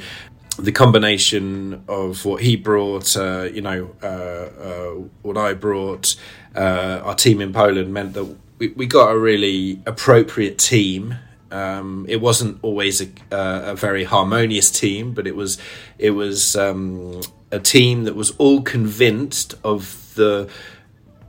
[0.58, 4.90] the combination of what he brought, uh, you know, uh, uh,
[5.22, 6.16] what I brought,
[6.54, 11.16] uh, our team in Poland meant that we, we got a really appropriate team.
[11.54, 15.56] Um, it wasn't always a, a, very harmonious team, but it was
[15.98, 17.20] it was um,
[17.52, 20.50] a team that was all convinced of the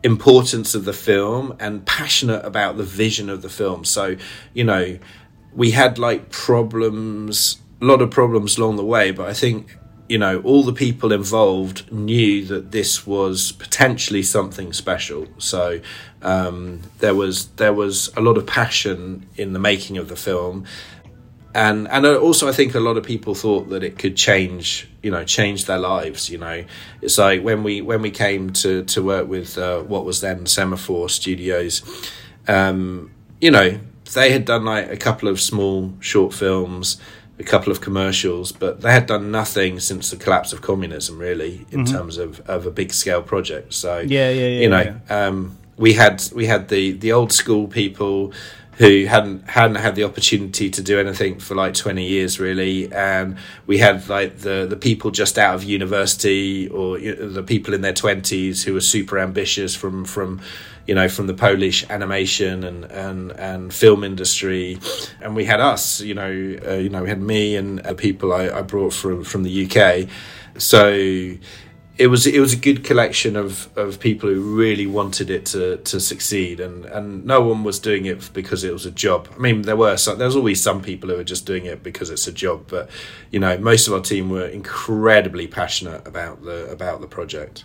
[0.04, 3.86] importance of the film and passionate about the vision of the film.
[3.86, 4.16] So,
[4.54, 4.98] you know,
[5.54, 10.18] we had like problems a lot of problems along the way, but I think you
[10.18, 15.28] know all the people involved knew that this was potentially something special.
[15.38, 15.82] So
[16.26, 20.66] um, there was there was a lot of passion in the making of the film,
[21.54, 25.12] and and also I think a lot of people thought that it could change you
[25.12, 26.28] know change their lives.
[26.32, 26.66] You know,
[27.04, 30.48] it's like when we when we came to to work with uh, what was then
[30.48, 31.84] Se-ma-for Studios.
[32.48, 33.80] Um, you know,
[34.14, 37.00] they had done like a couple of small short films
[37.38, 41.66] a couple of commercials, but they had done nothing since the collapse of communism, really,
[41.70, 41.94] in mm-hmm.
[41.94, 43.74] terms of, of a big scale project.
[43.74, 45.28] So yeah, yeah, yeah you know, yeah.
[45.28, 48.34] Um, we had we had the the old school people
[48.78, 52.92] who hadn't hadn't had the opportunity to do anything for like 20 years really.
[52.92, 57.44] And we had like the the people just out of university or you know, the
[57.44, 60.42] people in their 20s who were super ambitious from from
[60.88, 64.78] you know from the Polish animation and and and film industry.
[65.22, 68.34] And we had us you know uh, you know we had me and uh, people
[68.34, 70.10] I, I brought from from the UK
[70.58, 71.36] so
[71.98, 75.78] it was it was a good collection of, of people who really wanted it to,
[75.78, 79.30] to succeed and, and no one was doing it because it was a job.
[79.34, 82.10] I mean there were some, there's always some people who are just doing it because
[82.10, 82.90] it's a job, but
[83.32, 87.64] you know most of our team were incredibly passionate about the about the project.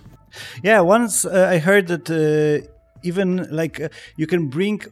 [0.63, 2.67] Yeah, once uh, I heard that uh,
[3.03, 4.83] even like uh, you can bring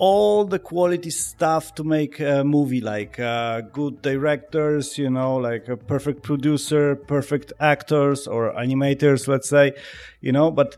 [0.00, 5.68] all the quality stuff to make a movie like uh, good directors you know like
[5.68, 9.72] a perfect producer perfect actors or animators let's say
[10.20, 10.76] you know but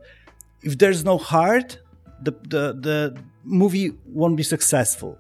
[0.62, 1.79] if there's no heart
[2.23, 5.18] the the, the movie won't be successful.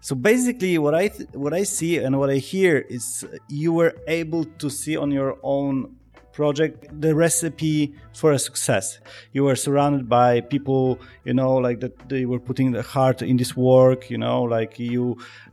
[0.00, 4.44] So basically what i what i see and what i hear is you were able
[4.44, 5.95] to see on your own
[6.36, 9.00] project the recipe for a success.
[9.32, 13.36] You were surrounded by people you know like that they were putting the heart in
[13.36, 15.04] this work you know like you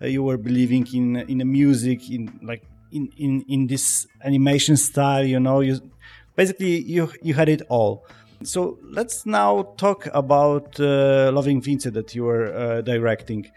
[0.02, 4.76] uh, you were believing in in the music in like in in in this animation
[4.78, 5.74] style you know you
[6.36, 8.06] basically you you had it all.
[8.44, 13.50] So let's now talk about uh, loving vincent that you were uh, directing.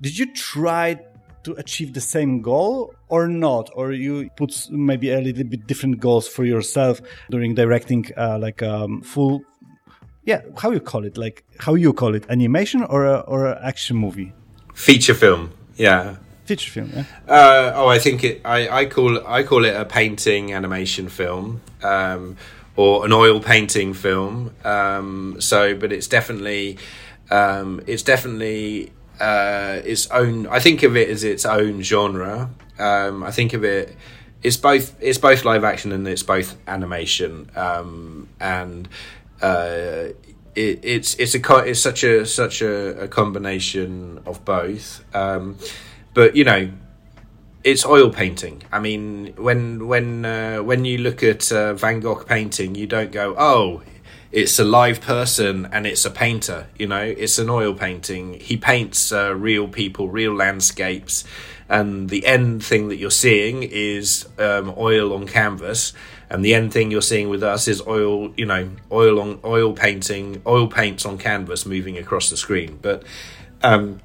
[0.00, 0.98] Did you try
[1.44, 3.70] to achieve the same goal or not?
[3.74, 8.62] Or you put maybe a little bit different goals for yourself during directing uh, like
[8.62, 9.42] um, full
[10.24, 11.16] yeah how you call it?
[11.16, 12.26] Like how you call it?
[12.28, 14.32] Animation or a, or an action movie?
[14.74, 16.16] Feature film yeah.
[16.44, 17.04] Feature film yeah.
[17.28, 21.60] Uh, oh i think it I, I call i call it a painting animation film
[21.82, 22.36] um,
[22.76, 24.54] or an oil painting film.
[24.64, 26.78] Um, so but it's definitely
[27.30, 30.46] um, it's definitely uh, its own.
[30.46, 32.50] I think of it as its own genre.
[32.78, 33.96] Um, I think of it.
[34.42, 34.96] It's both.
[35.00, 37.50] It's both live action and it's both animation.
[37.54, 38.88] Um, and
[39.42, 40.08] uh,
[40.54, 45.04] it, it's it's a it's such a such a, a combination of both.
[45.14, 45.58] Um,
[46.14, 46.70] but you know,
[47.62, 48.62] it's oil painting.
[48.72, 53.12] I mean, when when uh, when you look at uh, Van Gogh painting, you don't
[53.12, 53.82] go, "Oh,
[54.32, 58.34] it's a live person and it's a painter you know it's an oil painting.
[58.34, 61.24] He paints uh, real people real landscapes.
[61.68, 65.92] And the end thing that you're seeing is um, oil on canvas.
[66.28, 69.72] And the end thing you're seeing with us is oil you know oil on oil
[69.72, 72.78] painting oil paints on canvas moving across the screen.
[72.80, 73.04] But
[73.62, 74.00] um,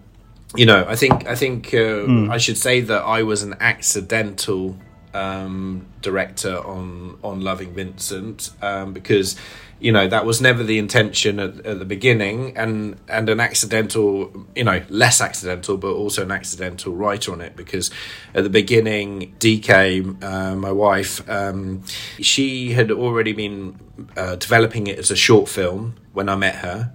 [0.56, 2.30] you know i think i think uh, mm.
[2.30, 4.78] i should say that i was an accidental
[5.14, 9.38] um, director on on loving vincent um, because
[9.80, 14.46] you know that was never the intention at, at, the beginning and and an accidental
[14.56, 17.92] you know less accidental but also an accidental writer on it because
[18.34, 21.84] at the beginning dk uh, my wife um,
[22.20, 23.78] she had already been
[24.16, 26.92] uh, developing it as a short film when i met her.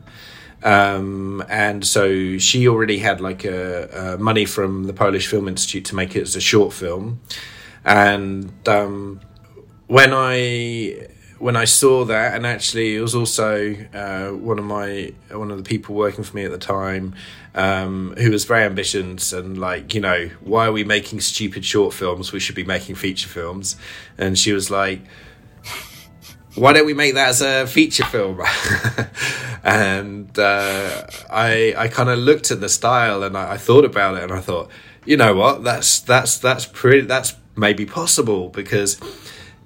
[0.63, 5.87] Um, and so she already had like a, a, money from the polish film institute
[5.87, 7.23] to make it as a short film.
[7.83, 9.21] And um,
[9.87, 11.09] when i
[11.41, 15.57] when I saw that, and actually, it was also uh, one of my one of
[15.57, 17.15] the people working for me at the time
[17.55, 21.95] um, who was very ambitious and like, you know, why are we making stupid short
[21.95, 22.31] films?
[22.31, 23.77] We should be making feature films.
[24.19, 25.01] And she was like,
[26.57, 28.43] why don't we make that as a feature film?
[29.65, 34.19] and uh, I I kind of looked at the style and I, I thought about
[34.19, 34.71] it and I thought,
[35.07, 39.01] you know what, that's that's that's pretty that's maybe possible because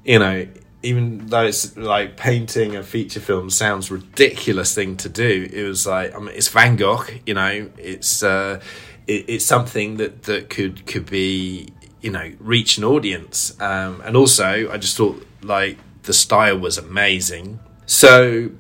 [0.05, 0.47] you know
[0.85, 5.87] even though it's like painting a feature film sounds ridiculous thing to do, it was
[5.87, 8.61] like I mean, it's Van Gogh, you know, it's uh,
[9.07, 11.69] it, it's something that that could could be
[12.01, 16.79] you know reach an audience, um, and also I just thought like the style was
[16.79, 17.61] amazing.
[17.87, 18.51] So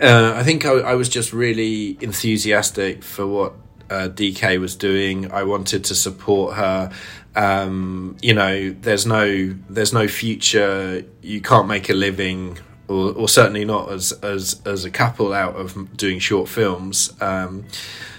[0.00, 3.54] uh, I think I, I was just really enthusiastic for what
[3.88, 5.30] uh, DK was doing.
[5.30, 6.90] I wanted to support her
[7.34, 11.04] um, you know, there's no there's no future.
[11.22, 12.58] You can't make a living,
[12.88, 17.12] or, or certainly not as as as a couple out of doing short films.
[17.20, 17.64] Um,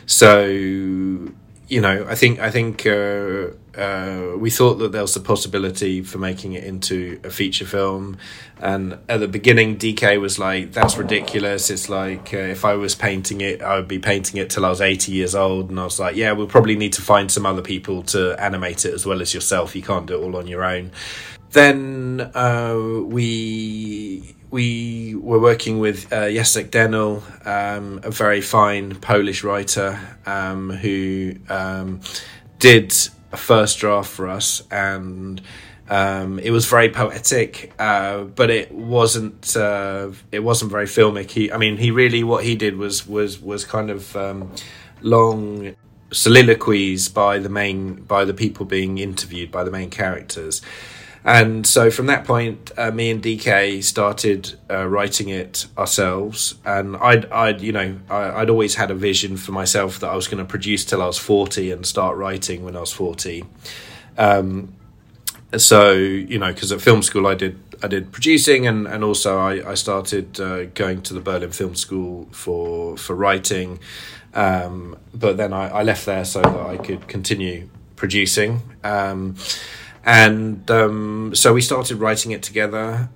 [0.05, 3.47] so you know, I think I think uh,
[3.77, 8.17] uh, we thought that there was a possibility for making it into a feature film,
[8.59, 12.93] and at the beginning, DK was like, "That's ridiculous." It's like uh, if I was
[12.95, 15.83] painting it, I would be painting it till I was eighty years old, and I
[15.85, 19.05] was like, "Yeah, we'll probably need to find some other people to animate it as
[19.05, 19.75] well as yourself.
[19.75, 20.91] You can't do it all on your own."
[21.51, 29.43] Then uh, we we were working with uh, Jacek Dehnel, um, a very fine Polish
[29.43, 32.01] writer um, who um,
[32.59, 32.93] did
[33.33, 35.41] a first draft for us, and
[35.89, 39.57] um, it was very poetic, uh, but it wasn't.
[39.57, 41.31] Uh, it wasn't very filmic.
[41.31, 44.51] He, I mean, he really what he did was was was kind of um,
[45.01, 45.75] long
[46.11, 50.61] soliloquies by the main by the people being interviewed by the main characters
[51.25, 56.55] and so from that point, uh, me and DK started uh, writing it ourselves.
[56.65, 60.15] And I'd, I'd you know, I, would always had a vision for myself that I
[60.15, 63.45] was going to produce till I was 40 and start writing when I was 40.
[64.17, 64.73] Um,
[65.55, 69.39] so, you know, because at film school I did I did producing and, and also
[69.39, 73.79] I, I started uh, going to the Berlin Film School for for writing.
[74.33, 78.61] Um, but then I, I, left there so that I could continue producing.
[78.83, 79.35] Um,
[80.05, 83.09] and um, so we started writing it together.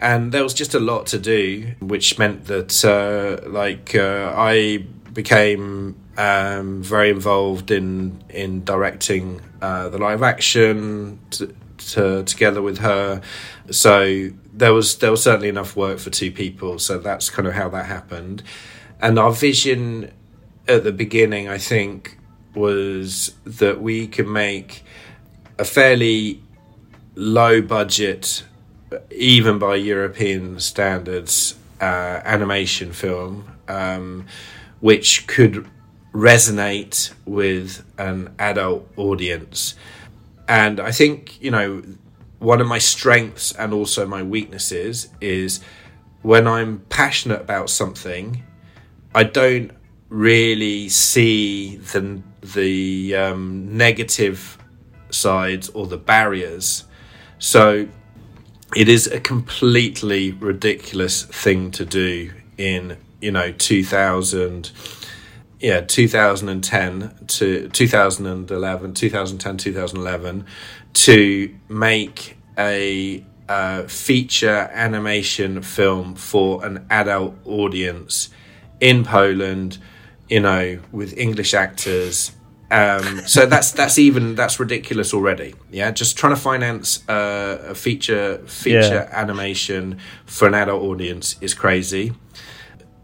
[0.00, 4.78] And there was just a lot to do, which meant that, uh, like, uh, I
[5.12, 12.78] became um, very involved in in directing uh, the live action to, to, together with
[12.78, 13.22] her.
[13.70, 16.78] So there was there was certainly enough work for two people.
[16.78, 18.42] So that's kind of how that happened.
[19.00, 20.12] And our vision
[20.68, 22.18] at the beginning, I think,
[22.54, 24.84] was that we could make
[25.58, 26.42] a fairly
[27.14, 28.44] low budget,
[29.10, 34.26] even by European standards, uh, animation film, um,
[34.80, 35.68] which could
[36.12, 39.74] resonate with an adult audience.
[40.48, 41.82] And I think, you know,
[42.38, 45.60] one of my strengths and also my weaknesses is
[46.22, 48.42] when I'm passionate about something,
[49.14, 49.70] I don't
[50.08, 52.22] really see the
[52.54, 54.58] the um, negative
[55.12, 56.84] sides or the barriers.
[57.38, 57.88] So
[58.74, 64.70] it is a completely ridiculous thing to do in you know 2000
[65.60, 70.46] yeah 2010 to 2011 2010 2011
[70.92, 78.30] to make a uh, feature animation film for an adult audience
[78.80, 79.78] in Poland
[80.28, 82.32] you know with English actors
[82.72, 85.54] um, so that's that's even that's ridiculous already.
[85.70, 89.10] Yeah, just trying to finance uh, a feature feature yeah.
[89.12, 92.14] animation for an adult audience is crazy.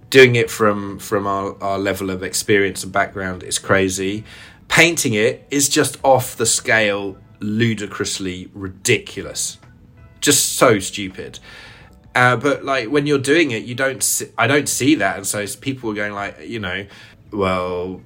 [0.08, 4.24] Doing it from from our, our level of experience and background is crazy.
[4.68, 9.58] Painting it is just off the scale, ludicrously ridiculous,
[10.20, 11.40] just so stupid.
[12.14, 14.02] Uh, but like when you're doing it, you don't.
[14.02, 16.86] See, I don't see that, and so people are going like, you know,
[17.32, 18.00] well,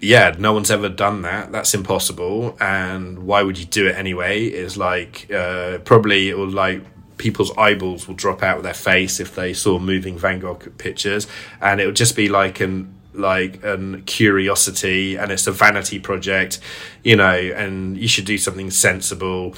[0.00, 1.52] yeah, no one's ever done that.
[1.52, 2.56] That's impossible.
[2.60, 4.44] And why would you do it anyway?
[4.44, 6.82] Is like uh, probably it like
[7.16, 11.26] people's eyeballs will drop out of their face if they saw moving Van Gogh pictures,
[11.60, 16.60] and it would just be like an like an curiosity, and it's a vanity project,
[17.02, 17.34] you know.
[17.34, 19.54] And you should do something sensible.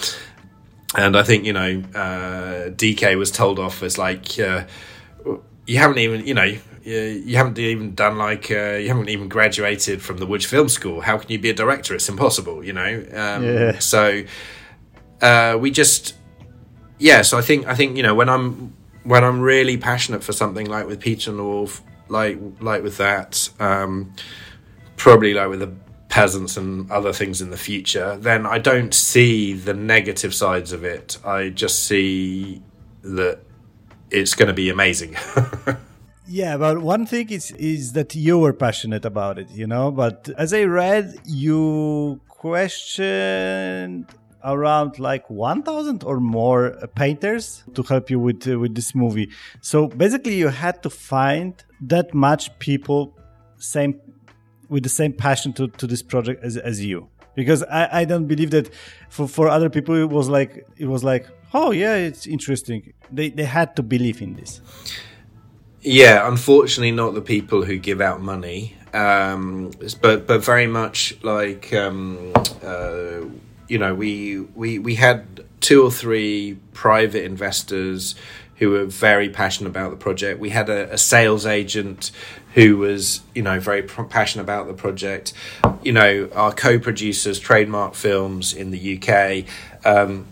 [0.96, 4.38] And I think you know, uh, DK was told off as like.
[4.38, 4.64] Uh,
[5.66, 6.52] you haven't even, you know,
[6.96, 11.00] you haven't even done like uh, you haven't even graduated from the Łódź Film School.
[11.00, 11.94] How can you be a director?
[11.94, 13.04] It's impossible, you know.
[13.12, 13.78] Um, yeah.
[13.78, 14.24] So
[15.20, 16.14] uh, we just
[16.98, 17.22] yeah.
[17.22, 18.74] So I think I think you know when I'm
[19.04, 22.96] when I'm really passionate for something like with Peter and the Wolf, like like with
[22.98, 24.12] that, um,
[24.96, 25.72] probably like with the
[26.08, 30.84] peasants and other things in the future, then I don't see the negative sides of
[30.84, 31.18] it.
[31.24, 32.62] I just see
[33.02, 33.40] that
[34.10, 35.16] it's going to be amazing.
[36.32, 39.90] Yeah, but one thing is is that you were passionate about it, you know.
[39.90, 44.06] But as I read, you questioned
[44.44, 49.28] around like 1000 or more painters to help you with uh, with this movie.
[49.60, 53.12] So basically you had to find that much people
[53.58, 54.00] same
[54.68, 57.08] with the same passion to, to this project as, as you.
[57.34, 58.70] Because I, I don't believe that
[59.08, 62.92] for, for other people it was like it was like oh yeah it's interesting.
[63.10, 64.60] They, they had to believe in this
[65.82, 69.70] yeah, unfortunately, not the people who give out money, um,
[70.00, 73.20] but but very much like um, uh,
[73.68, 78.14] you know, we we we had two or three private investors
[78.56, 80.38] who were very passionate about the project.
[80.38, 82.10] We had a, a sales agent
[82.54, 85.32] who was you know very passionate about the project.
[85.82, 89.46] You know, our co-producers, Trademark Films in the UK.
[89.86, 90.26] Um,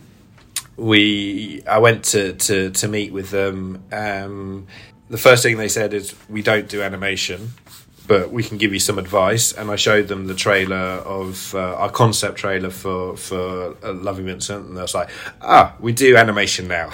[0.77, 3.83] we I went to to to meet with them.
[3.93, 4.67] Um,
[5.11, 7.53] the first thing they said is we don't do animation.
[8.09, 9.53] but we can give you some advice.
[9.53, 14.25] And I showed them the trailer of uh, our concept trailer for for uh, Loving
[14.25, 15.11] Vincent, and they was like,
[15.43, 16.91] "Ah, we do animation now."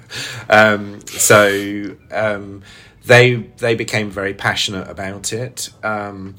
[0.50, 2.62] um, so um,
[3.04, 5.70] they they became very passionate about it.
[5.84, 6.34] Um,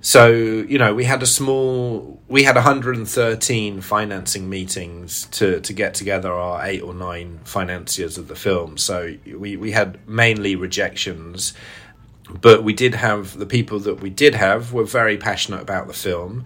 [0.00, 5.94] so you know we had a small we had 113 financing meetings to to get
[5.94, 8.78] together our eight or nine financiers of the film.
[8.78, 11.54] So we we had mainly rejections
[12.40, 15.92] but we did have the people that we did have were very passionate about the
[15.92, 16.44] film.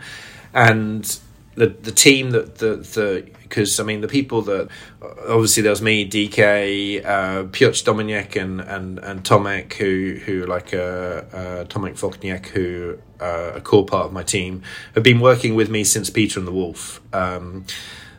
[0.53, 1.05] And
[1.55, 4.69] the the team that the the because I mean the people that
[5.29, 10.75] obviously there was me DK uh, Piotr Dominic and and and Tomek who who like
[10.75, 14.63] uh, uh, Tomek Wokniak who uh, a core part of my team
[14.95, 17.01] have been working with me since Peter and the Wolf.
[17.15, 17.65] Um,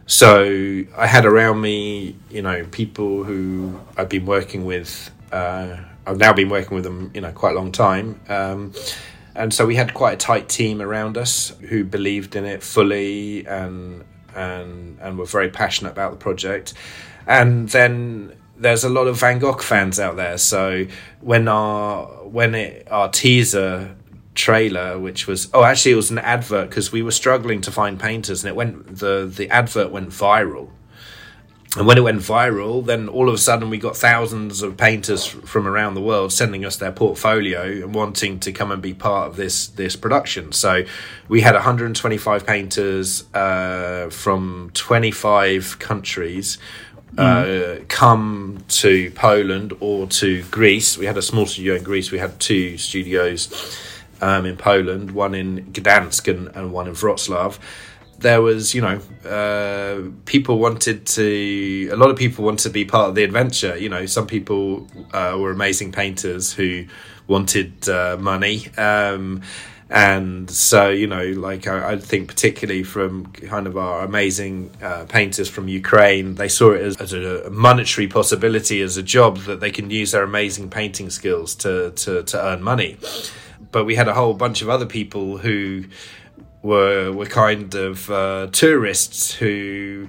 [0.08, 5.12] so I had around me, you know, people who I've been working with.
[5.32, 5.78] Uh,
[6.08, 8.22] I've now been working with them, you know, quite a long time.
[8.30, 8.74] Um,
[9.34, 13.46] and so we had quite a tight team around us who believed in it fully
[13.48, 14.04] and
[14.36, 16.74] and and were very passionate about the project.
[17.28, 20.38] And then there's a lot of Van Gogh fans out there.
[20.38, 20.86] So
[21.22, 23.96] when our when it our teaser
[24.34, 28.00] trailer, which was oh actually it was an advert because we were struggling to find
[28.00, 30.70] painters, and it went the the advert went viral.
[31.78, 35.26] And when it went viral, then all of a sudden we got thousands of painters
[35.26, 39.28] from around the world sending us their portfolio and wanting to come and be part
[39.28, 40.54] of this this production.
[40.54, 40.86] So
[41.28, 46.58] we had 125 painters uh, from 25 countries.
[47.16, 47.80] Mm.
[47.82, 50.98] Uh, come to Poland or to Greece.
[50.98, 52.12] We had a small studio in Greece.
[52.12, 53.78] We had two studios
[54.22, 57.58] um, in Poland, one in Gdansk and, and one in Wroclaw
[58.20, 59.00] there was, you know,
[59.30, 63.78] uh, people wanted to, a lot of people wanted to be part of the adventure.
[63.78, 66.86] You know, some people uh, were amazing painters who
[67.28, 68.68] wanted uh, money.
[68.78, 69.42] Um,
[69.90, 75.06] and so, you know, like I, I, think particularly from kind of our amazing uh,
[75.08, 79.60] painters from Ukraine, they saw it as, as, a monetary possibility, as a job that
[79.60, 82.98] they can use their amazing painting skills to, to, to earn money.
[83.72, 85.86] But we had a whole bunch of other people who,
[86.66, 90.08] were were kind of uh, tourists who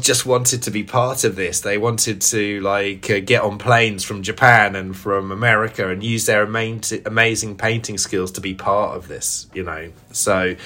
[0.00, 1.60] just wanted to be part of this.
[1.60, 6.26] They wanted to like uh, get on planes from Japan and from America and use
[6.26, 9.46] their amazing, amazing painting skills to be part of this.
[9.54, 10.56] You know, so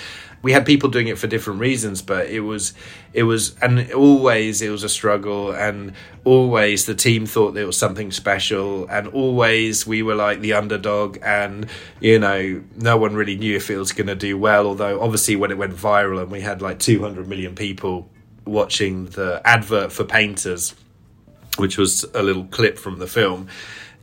[0.43, 2.75] we had people doing it for different reasons, but it was
[3.13, 5.93] it was and always it was a struggle and
[6.25, 11.19] always the team thought it was something special and always we were like the underdog
[11.23, 11.67] and
[12.01, 15.35] you know no one really knew if it was going to do well although obviously
[15.35, 18.09] when it went viral and we had like 200 million people
[18.45, 20.75] watching the advert for painters
[21.57, 23.49] which was a little clip from the film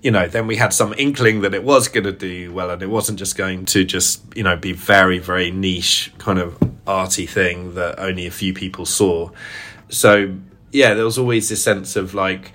[0.04, 2.84] you know, then we had some inkling that it was going to do well, and
[2.84, 7.26] it wasn't just going to just you know be very very niche kind of arty
[7.26, 9.32] thing that only a few people saw.
[9.88, 10.36] So
[10.74, 12.52] yeah, there was always this sense of like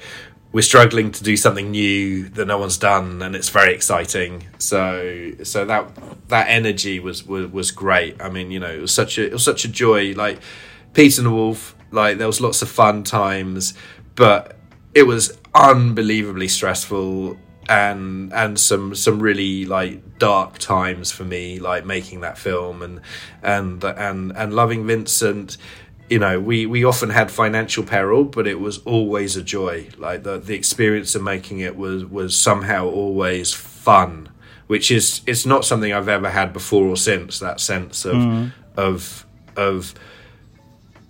[0.53, 4.46] we're struggling to do something new that no one's done, and it's very exciting.
[4.59, 5.88] So so that
[6.28, 8.20] that energy was was, was great.
[8.20, 10.12] I mean, you know, it was such a it was such a joy.
[10.12, 10.40] Like
[10.92, 13.72] Peter and the Wolf, like there was lots of fun times,
[14.16, 14.59] but
[14.94, 17.36] it was unbelievably stressful
[17.68, 23.00] and and some some really like dark times for me like making that film and
[23.42, 25.59] and and and loving Vincent.
[26.09, 29.88] You know we we often had financial peril but it was always a joy.
[29.98, 34.30] Like the the experience of making it was was somehow always fun
[34.68, 38.52] which is it's not something I've ever had before or since that sense of mm.
[38.76, 39.94] of of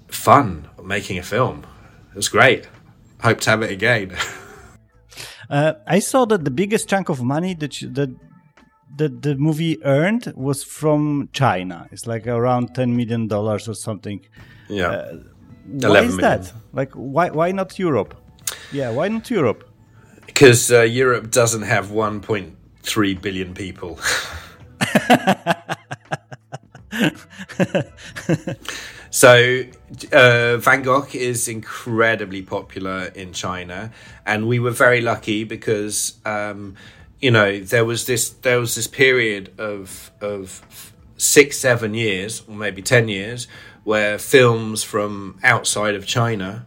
[0.09, 1.67] fun making a film.
[2.13, 2.67] It was great
[3.21, 4.17] hope to have it again.
[5.51, 8.11] uh, I saw that the biggest chunk of money that you, that
[8.97, 11.87] that the movie earned was from China.
[11.93, 14.21] It's like around ten million dollars or something.
[14.69, 14.89] Yeah.
[14.89, 15.17] Uh,
[15.67, 16.21] why is million.
[16.21, 16.53] that?
[16.73, 18.15] Like, why why not Europe?
[18.73, 19.65] Yeah, why not Europe?
[20.27, 23.99] Because uh, Europe doesn't have one point three billion people.
[29.11, 29.65] So
[30.13, 33.93] uh, Van Gogh is incredibly popular in China,
[34.27, 36.75] and we were very lucky because um,
[37.21, 42.55] you know there was this there was this period of of six seven years or
[42.55, 43.49] maybe ten years
[43.85, 46.67] where films from outside of China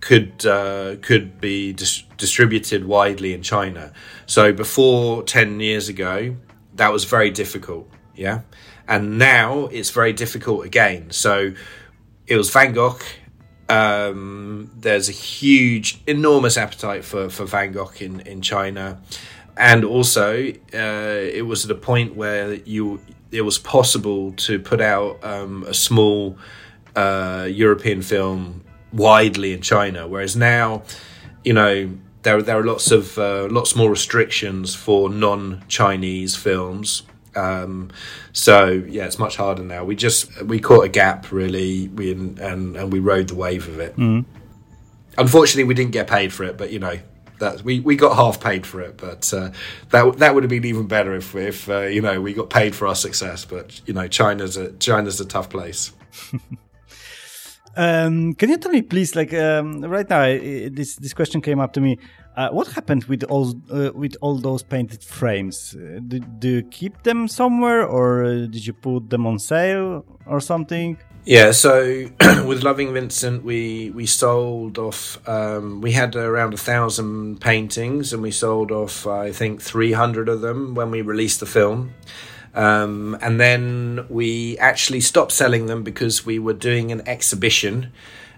[0.00, 3.92] could uh, could be dis- distributed widely in China.
[4.26, 6.36] So before ten years ago,
[6.74, 7.90] that was very difficult.
[8.14, 8.42] Yeah,
[8.92, 11.10] and now it's very difficult again.
[11.10, 11.32] So
[12.26, 12.98] it was Van Gogh.
[13.68, 18.86] Um, there's a huge, enormous appetite for, for Van Gogh in, in China.
[19.56, 20.34] and also
[20.74, 25.64] uh, it was at a point where you it was possible to put out um,
[25.66, 26.36] a small
[26.94, 28.62] uh, European film
[28.92, 30.82] widely in China, whereas now,
[31.42, 31.90] you know,
[32.22, 37.04] there there are lots of uh, lots more restrictions for non-Chinese films.
[37.34, 37.90] Um,
[38.32, 39.84] so yeah, it's much harder now.
[39.84, 43.80] We just we caught a gap really, we and and we rode the wave of
[43.80, 43.96] it.
[43.96, 44.24] Mm.
[45.18, 46.98] Unfortunately, we didn't get paid for it, but you know
[47.42, 48.96] that we, we got half paid for it.
[48.96, 49.50] But uh,
[49.90, 52.74] that that would have been even better if if uh, you know we got paid
[52.74, 53.44] for our success.
[53.44, 55.92] But you know, China's a China's a tough place.
[57.76, 61.72] um, can you tell me, please, like um, right now, this this question came up
[61.74, 61.98] to me.
[62.34, 65.76] Uh, what happened with all uh, with all those painted frames?
[65.76, 70.04] Uh, do, do, you keep them somewhere, or uh, did you put them on sale
[70.24, 70.96] or something?
[71.26, 72.08] Yeah, so
[72.46, 75.18] with Loving Vincent, we we sold off.
[75.28, 80.30] Um, we had around a thousand paintings, and we sold off, I think, three hundred
[80.30, 81.92] of them when we released the film.
[82.54, 87.92] Um, and then we actually stopped selling them because we were doing an exhibition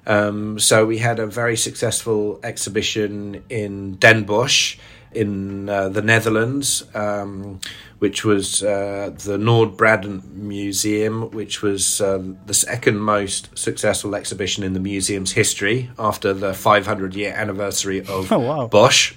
[0.07, 4.77] um, so we had a very successful exhibition in Den Bosch
[5.13, 7.61] in uh, the Netherlands, um,
[8.01, 14.73] which was uh, the Noord-Brabant Museum, which was uh, the second most successful exhibition in
[14.73, 18.67] the museum's history after the 500 year anniversary of oh, wow.
[18.67, 19.15] Bosch.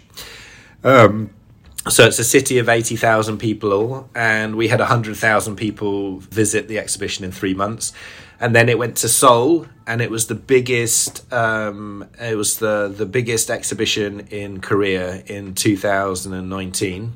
[0.84, 1.32] Um,
[1.90, 7.24] so it's a city of 80,000 people, and we had 100,000 people visit the exhibition
[7.24, 7.94] in three months
[8.40, 11.32] and then it went to Seoul, and it was the biggest.
[11.34, 17.16] Um, it was the the biggest exhibition in Korea in 2019.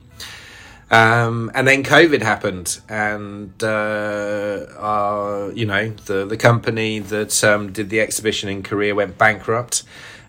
[0.91, 7.71] Um, and then COVID happened, and uh, our, you know the the company that um,
[7.71, 9.83] did the exhibition in Korea went bankrupt.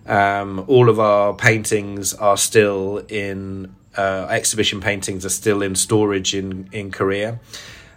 [0.06, 6.34] Um, all of our paintings are still in uh, exhibition paintings are still in storage
[6.34, 7.40] in in Korea.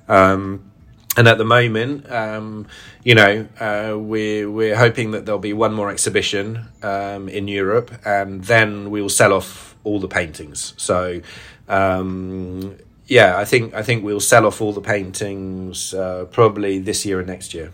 [0.08, 0.72] Um,
[1.18, 2.68] and at the moment, um,
[3.03, 7.91] you know, uh, we're we're hoping that there'll be one more exhibition um, in Europe,
[8.05, 10.74] and then we will sell off all the paintings.
[10.78, 11.22] So,
[11.70, 17.05] um, yeah, I think I think we'll sell off all the paintings uh, probably this
[17.05, 17.72] year and next year.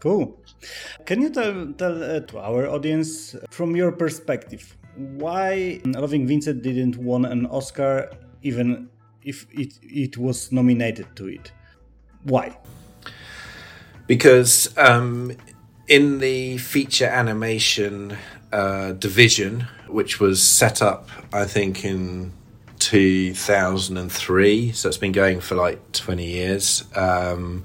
[0.00, 0.36] Cool.
[1.06, 6.96] Can you tell tell uh, to our audience from your perspective why Loving Vincent didn't
[6.98, 8.10] won an Oscar
[8.42, 8.90] even
[9.22, 11.52] if it it was nominated to it?
[12.24, 12.56] Why?
[14.06, 15.32] Because um,
[15.88, 18.16] in the feature animation
[18.52, 22.32] uh, division, which was set up, I think, in
[22.78, 26.84] 2003, so it's been going for like 20 years.
[26.96, 27.64] Um,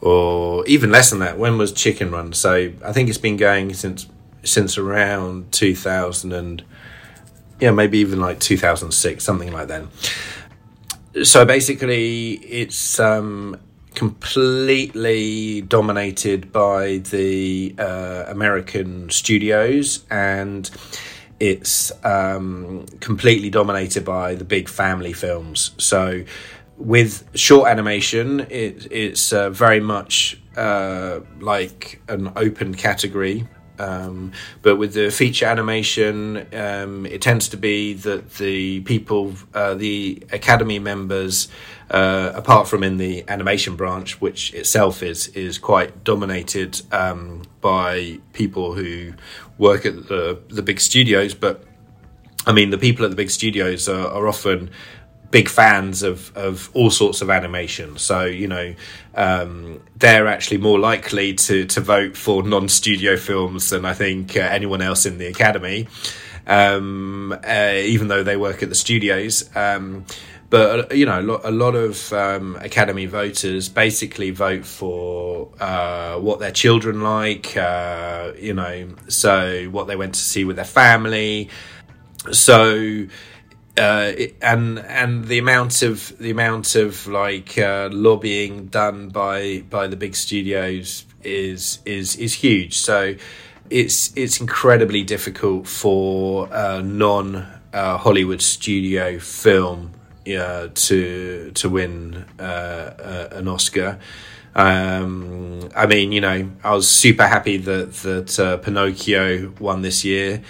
[0.00, 1.38] or even less than that.
[1.38, 2.32] When was Chicken Run?
[2.32, 4.06] So I think it's been going since
[4.42, 6.62] since around 2000 and
[7.60, 9.84] yeah, maybe even like 2006, something like that.
[11.24, 13.60] So basically, it's um,
[13.94, 20.70] completely dominated by the uh, American studios and
[21.40, 25.72] it's um, completely dominated by the big family films.
[25.78, 26.24] So,
[26.76, 33.48] with short animation, it, it's uh, very much uh, like an open category.
[33.80, 39.74] Um, but with the feature animation, um, it tends to be that the people, uh,
[39.74, 41.48] the Academy members,
[41.90, 48.18] uh, apart from in the animation branch, which itself is is quite dominated um, by
[48.32, 49.14] people who
[49.56, 51.34] work at the the big studios.
[51.34, 51.64] But
[52.46, 54.70] I mean, the people at the big studios are, are often
[55.30, 57.98] big fans of of all sorts of animation.
[57.98, 58.74] So you know,
[59.14, 64.36] um, they're actually more likely to to vote for non studio films than I think
[64.36, 65.88] uh, anyone else in the academy.
[66.46, 69.48] Um, uh, even though they work at the studios.
[69.54, 70.04] Um,
[70.50, 76.50] but you know, a lot, of um, Academy voters basically vote for uh, what their
[76.50, 77.56] children like.
[77.56, 81.48] Uh, you know, so what they went to see with their family.
[82.32, 83.06] So.
[83.80, 89.86] Uh, and and the amount of the amount of like uh, lobbying done by by
[89.86, 92.76] the big studios is is is huge.
[92.76, 93.14] So
[93.70, 99.92] it's it's incredibly difficult for uh, non Hollywood studio film
[100.28, 103.98] uh, to to win uh, uh, an Oscar.
[104.54, 110.04] Um, I mean, you know, I was super happy that that uh, Pinocchio won this
[110.04, 110.42] year.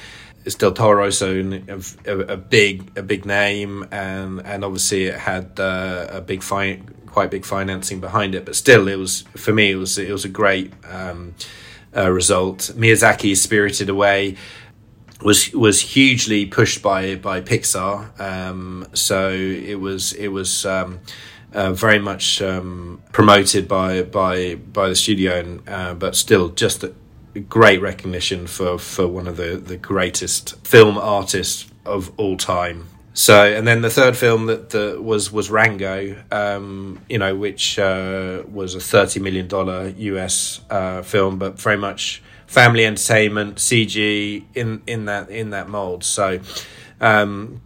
[0.45, 1.61] It's Del Toro, so
[2.07, 6.81] a, a, big a big name, and and obviously it had uh, a big fi-
[7.07, 8.47] quite big financing behind it.
[8.47, 11.35] But still, it was for me it was it was a great um,
[11.95, 12.73] uh, result.
[12.75, 14.37] Miyazaki's Spirited Away
[15.23, 18.19] was was hugely pushed by by Pixar.
[18.19, 21.01] Um, so it was it was um,
[21.53, 26.85] uh, very much um, promoted by by by the studio, and uh, but still just
[27.39, 32.87] great recognition for for one of the the greatest film artists of all time.
[33.13, 37.79] So, and then the third film that, that was was Rango, um, you know, which
[37.79, 44.45] uh, was a thirty million dollar US uh, film, but very much family entertainment, CG
[44.55, 46.05] in in that in that mold.
[46.05, 46.41] So,
[47.01, 47.61] um,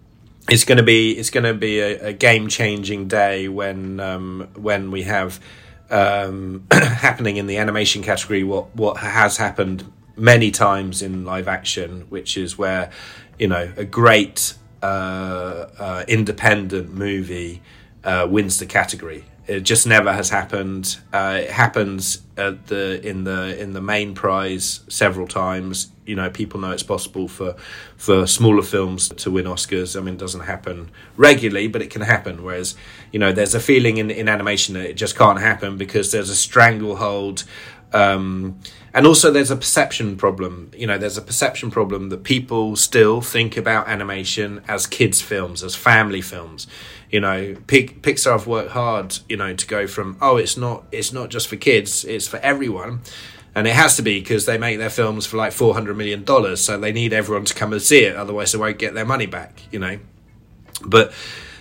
[0.48, 4.48] it's going to be it's going to be a, a game changing day when um,
[4.54, 5.40] when we have
[5.94, 12.02] um, happening in the animation category what what has happened many times in live action,
[12.08, 12.90] which is where
[13.38, 17.62] you know a great uh, uh, independent movie
[18.02, 19.24] uh, wins the category.
[19.46, 20.98] It just never has happened.
[21.12, 25.90] Uh, it happens at the in the in the main prize several times.
[26.04, 27.56] You know, people know it's possible for
[27.96, 29.96] for smaller films to win Oscars.
[29.96, 32.42] I mean, it doesn't happen regularly, but it can happen.
[32.42, 32.74] Whereas,
[33.12, 36.30] you know, there's a feeling in in animation that it just can't happen because there's
[36.30, 37.44] a stranglehold.
[37.92, 38.58] Um,
[38.92, 40.70] and also, there's a perception problem.
[40.76, 45.62] You know, there's a perception problem that people still think about animation as kids' films,
[45.62, 46.66] as family films
[47.14, 51.12] you know pixar have worked hard you know to go from oh it's not it's
[51.12, 53.00] not just for kids it's for everyone.
[53.56, 56.60] And it has to be because they make their films for like 400 million dollars
[56.60, 59.26] so they need everyone to come and see it otherwise they won't get their money
[59.26, 60.00] back you know.
[60.84, 61.12] But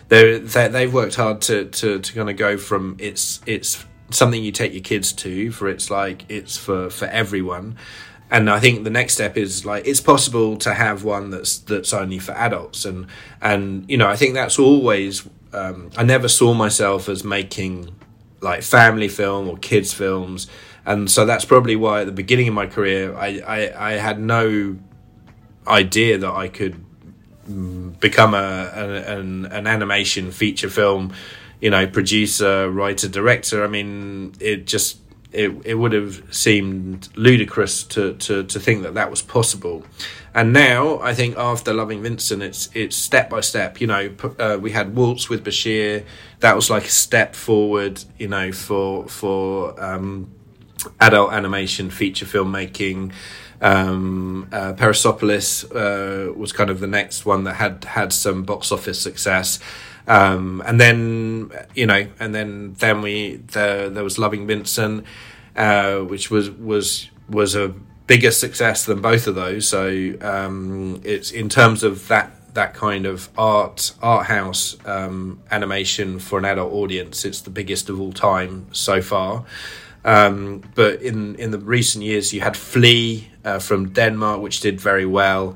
[0.09, 4.51] they they've worked hard to to to kind of go from it's it's something you
[4.51, 7.77] take your kids to for it's like it's for for everyone.
[8.31, 11.93] And I think the next step is like it's possible to have one that's that's
[11.93, 12.85] only for adults.
[12.85, 13.05] And
[13.39, 17.93] and you know I think that's always um, I never saw myself as making
[18.41, 20.47] like family film or kids films,
[20.85, 24.19] and so that's probably why at the beginning of my career I I, I had
[24.19, 24.77] no
[25.67, 26.83] idea that I could
[27.49, 31.13] mm, become a an, an animation feature film,
[31.61, 33.63] you know, producer, writer, director.
[33.63, 34.97] I mean, it just
[35.33, 39.83] it it would have seemed ludicrous to to to think that that was possible.
[40.35, 43.79] And now I think after Loving Vincent, it's it's step by step.
[43.81, 46.05] You know, uh, we had Waltz with Bashir.
[46.39, 48.03] That was like a step forward.
[48.17, 50.31] You know, for for um,
[50.99, 53.13] adult animation feature filmmaking.
[53.63, 58.71] Um, uh, Persepolis uh, was kind of the next one that had had some box
[58.71, 59.57] office success.
[60.05, 65.05] Um, and then you know, and then then we the, there was Loving Vincent,
[65.55, 67.73] uh, which was was was a
[68.05, 69.67] bigger success than both of those.
[69.67, 76.19] So um, it's in terms of that that kind of art art house um, animation
[76.19, 77.23] for an adult audience.
[77.23, 79.45] It's the biggest of all time so far.
[80.05, 84.81] Um, but in in the recent years, you had Flee uh, from Denmark, which did
[84.81, 85.55] very well.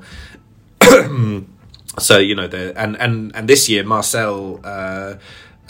[1.98, 4.60] so you know the and and and this year Marcel.
[4.64, 5.14] Uh,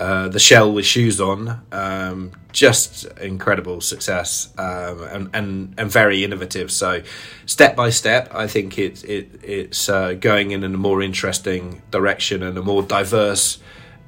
[0.01, 6.23] uh, the shell with shoes on, um, just incredible success um, and, and and very
[6.23, 6.71] innovative.
[6.71, 7.03] So,
[7.47, 12.45] step by step, I think it it it's uh, going in a more interesting direction
[12.45, 13.59] and a more diverse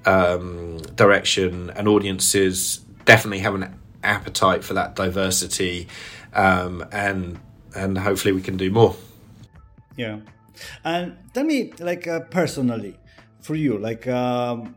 [0.06, 5.88] um, direction, and audiences definitely have an appetite for that diversity,
[6.34, 7.38] um, and
[7.74, 8.96] and hopefully we can do more.
[9.96, 10.20] Yeah,
[10.84, 12.98] and tell me, like uh, personally,
[13.40, 14.74] for you, like um,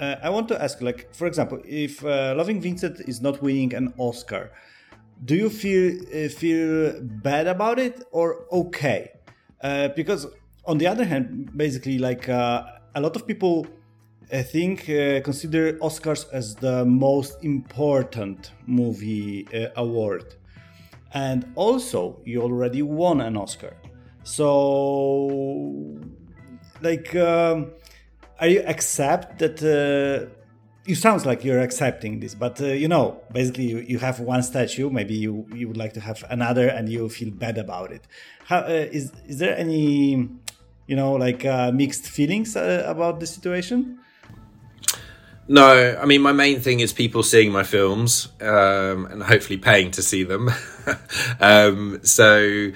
[0.00, 3.74] uh, I want to ask, like, for example, if uh, Loving Vincent is not winning
[3.74, 4.50] an Oscar,
[5.24, 9.12] do you feel uh, feel bad about it or okay?
[9.62, 10.26] Uh, because
[10.66, 12.64] on the other hand, basically, like uh,
[12.94, 13.66] a lot of people
[14.34, 20.34] I think uh, consider Oscars as the most important movie award,
[21.12, 23.76] and also you already won an Oscar,
[24.24, 25.98] so
[26.82, 27.14] like.
[27.14, 27.72] Um,
[28.40, 30.28] are you accept that uh,
[30.86, 34.42] you sounds like you're accepting this but uh, you know basically you, you have one
[34.42, 38.06] statue maybe you, you would like to have another and you feel bad about it.
[38.44, 40.28] How uh, is is there any
[40.86, 44.00] you know like uh, mixed feelings uh, about the situation
[45.48, 49.90] no i mean my main thing is people seeing my films um, and hopefully paying
[49.92, 50.50] to see them.
[51.40, 52.70] Um, so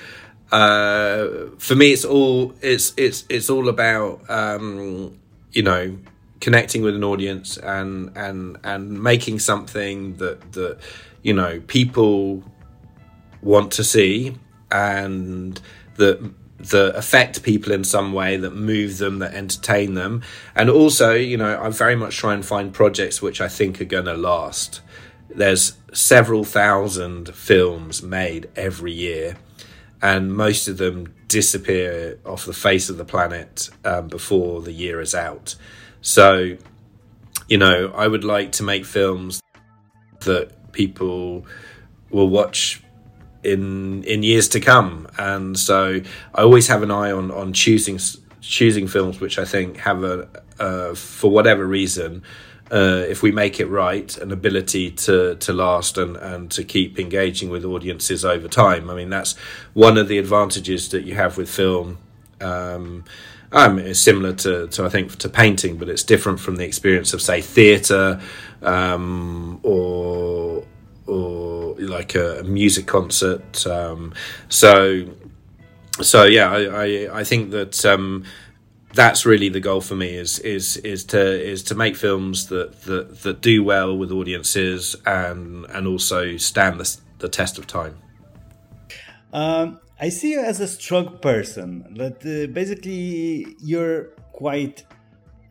[0.50, 5.18] uh, for me it's all it's it's it's all about um,
[5.52, 5.98] you know
[6.40, 10.78] connecting with an audience and and and making something that that
[11.22, 12.42] you know people
[13.42, 14.36] want to see
[14.70, 15.60] and
[15.96, 16.18] that
[16.58, 20.22] that affect people in some way that move them that entertain them
[20.56, 23.84] and also you know i very much try and find projects which i think are
[23.84, 24.80] going to last
[25.30, 29.36] there's several thousand films made every year
[30.02, 35.00] and most of them disappear off the face of the planet um, before the year
[35.00, 35.54] is out.
[36.00, 36.56] So,
[37.48, 39.42] you know, I would like to make films
[40.20, 41.46] that people
[42.10, 42.82] will watch
[43.42, 46.00] in in years to come, and so
[46.34, 47.98] I always have an eye on on choosing
[48.40, 50.28] choosing films which I think have a
[50.58, 52.22] uh, for whatever reason
[52.70, 56.98] uh, if we make it right, an ability to to last and and to keep
[56.98, 58.90] engaging with audiences over time.
[58.90, 59.36] I mean, that's
[59.72, 61.98] one of the advantages that you have with film.
[62.40, 63.04] Um,
[63.50, 67.14] um, it's similar to, to I think to painting, but it's different from the experience
[67.14, 68.20] of say theatre
[68.60, 70.64] um, or
[71.08, 73.66] or like a, a music concert.
[73.66, 74.14] Um,
[74.48, 75.08] so
[76.00, 78.24] so yeah, I, I, I think that um,
[78.94, 82.82] that's really the goal for me is is is to is to make films that
[82.82, 87.96] that, that do well with audiences and and also stand the, the test of time.
[89.32, 91.94] Um, I see you as a strong person.
[91.96, 94.84] That uh, basically you're quite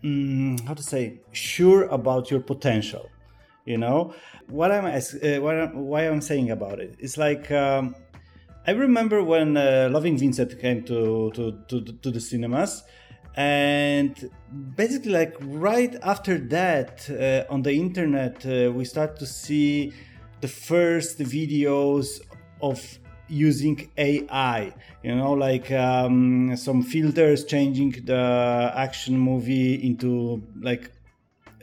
[0.03, 3.09] um, how to say sure about your potential.
[3.67, 4.15] You know
[4.49, 6.95] what I'm uh, what I'm, why I'm saying about it.
[6.99, 7.51] It's like.
[7.51, 7.95] Um,
[8.69, 12.83] I remember when uh, Loving Vincent came to, to, to, to the cinemas,
[13.37, 14.31] and
[14.75, 19.93] basically like right after that uh, on the internet uh, we start to see
[20.41, 22.19] the first videos
[22.61, 22.81] of
[23.29, 30.91] using ai you know like um, some filters changing the action movie into like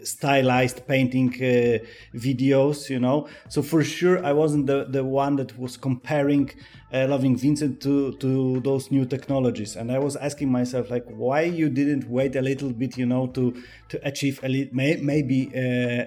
[0.05, 1.79] stylized painting uh,
[2.15, 3.29] videos you know?
[3.49, 6.51] So for sure i wasn't the, the one that was comparing
[6.93, 9.77] uh, loving vincent to to those new technologies.
[9.77, 13.27] And i was asking myself like why you didn't wait a little bit you know
[13.29, 13.55] to
[13.89, 16.05] to achieve a li- may, maybe uh,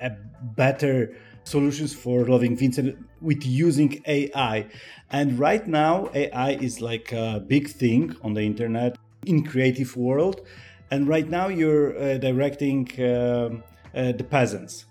[0.00, 0.10] a
[0.56, 4.66] better solutions for loving vincent with using ai
[5.10, 8.96] and right now ai is like a big thing on the internet
[9.26, 10.42] in creative world
[10.90, 13.62] and right now you're uh, directing um,
[13.94, 14.86] uh, the peasants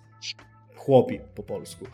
[0.78, 1.86] chłopi po polsku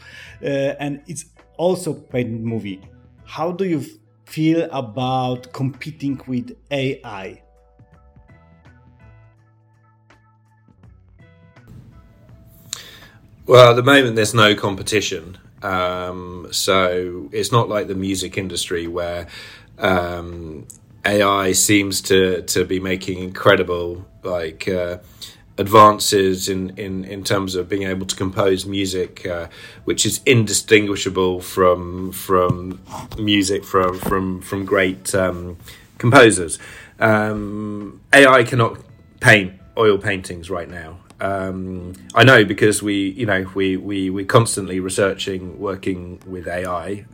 [0.44, 1.26] uh, and it's
[1.58, 2.82] also painted movie.
[3.26, 3.84] How do you
[4.26, 7.42] feel about competing with ai
[13.46, 15.38] well at the moment there's no competition.
[15.62, 19.28] Um, so it's not like the music industry where
[19.78, 20.68] um,
[21.06, 25.00] AI seems to to be making incredible like uh,
[25.58, 29.48] advances in, in in terms of being able to compose music, uh,
[29.84, 32.82] which is indistinguishable from from
[33.18, 35.58] music from from from great um,
[35.98, 36.60] composers.
[37.00, 38.78] Um, AI cannot
[39.20, 41.00] paint oil paintings right now.
[41.20, 47.06] Um, I know because we, you know, we we we're constantly researching, working with AI.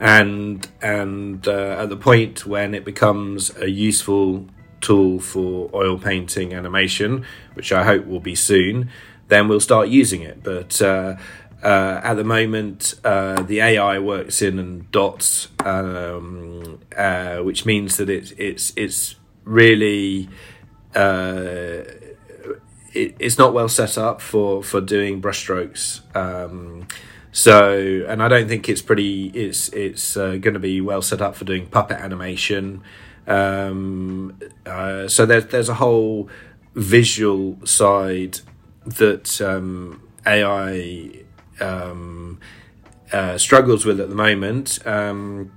[0.00, 4.46] And and uh, at the point when it becomes a useful
[4.80, 7.24] tool for oil painting animation,
[7.54, 8.90] which I hope will be soon,
[9.28, 10.42] then we'll start using it.
[10.42, 11.16] But uh,
[11.62, 17.96] uh, at the moment, uh, the AI works in and dots, um, uh, which means
[17.96, 20.28] that it's it's it's really
[20.94, 21.82] uh,
[22.92, 26.00] it, it's not well set up for for doing brushstrokes.
[26.16, 26.86] Um,
[27.38, 29.26] so, and I don't think it's pretty.
[29.28, 32.82] It's it's uh, going to be well set up for doing puppet animation.
[33.28, 36.28] Um, uh, so there's there's a whole
[36.74, 38.40] visual side
[38.84, 41.12] that um, AI
[41.60, 42.40] um,
[43.12, 45.52] uh, struggles with at the moment, um,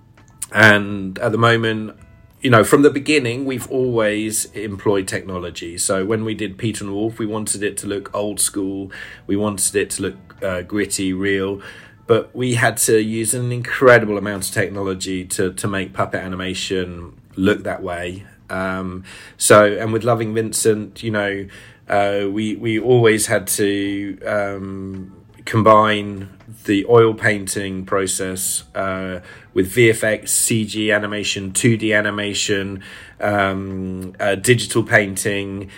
[0.51, 1.97] and at the moment
[2.41, 5.77] you know, from the beginning, we've always employed technology.
[5.77, 8.91] So when we did Peter and Wolf, we wanted it to look old school.
[9.27, 11.61] We wanted it to look uh, gritty, real.
[12.07, 17.21] But we had to use an incredible amount of technology to, to make puppet animation
[17.35, 18.25] look that way.
[18.49, 19.03] Um,
[19.37, 21.47] so, and with Loving Vincent, you know,
[21.87, 25.13] uh, we we always had to um,
[25.45, 26.29] combine
[26.65, 29.21] the oil painting process uh,
[29.53, 32.83] with VFX, CG animation, 2D animation,
[33.19, 35.69] um, uh, digital painting,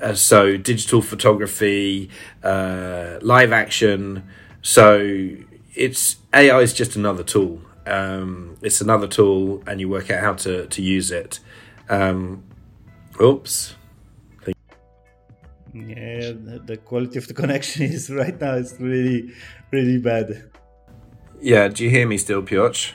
[0.00, 2.10] uh, so digital photography,
[2.42, 4.24] uh, live action.
[4.62, 5.28] So
[5.74, 7.60] it's AI is just another tool.
[7.86, 11.40] Um, it's another tool, and you work out how to to use it.
[11.88, 12.42] Um,
[13.20, 13.74] oops.
[15.74, 16.34] Yeah,
[16.64, 19.32] the quality of the connection is right now It's really,
[19.74, 20.50] really bad.
[21.40, 22.94] Yeah, do you hear me still, Piotr?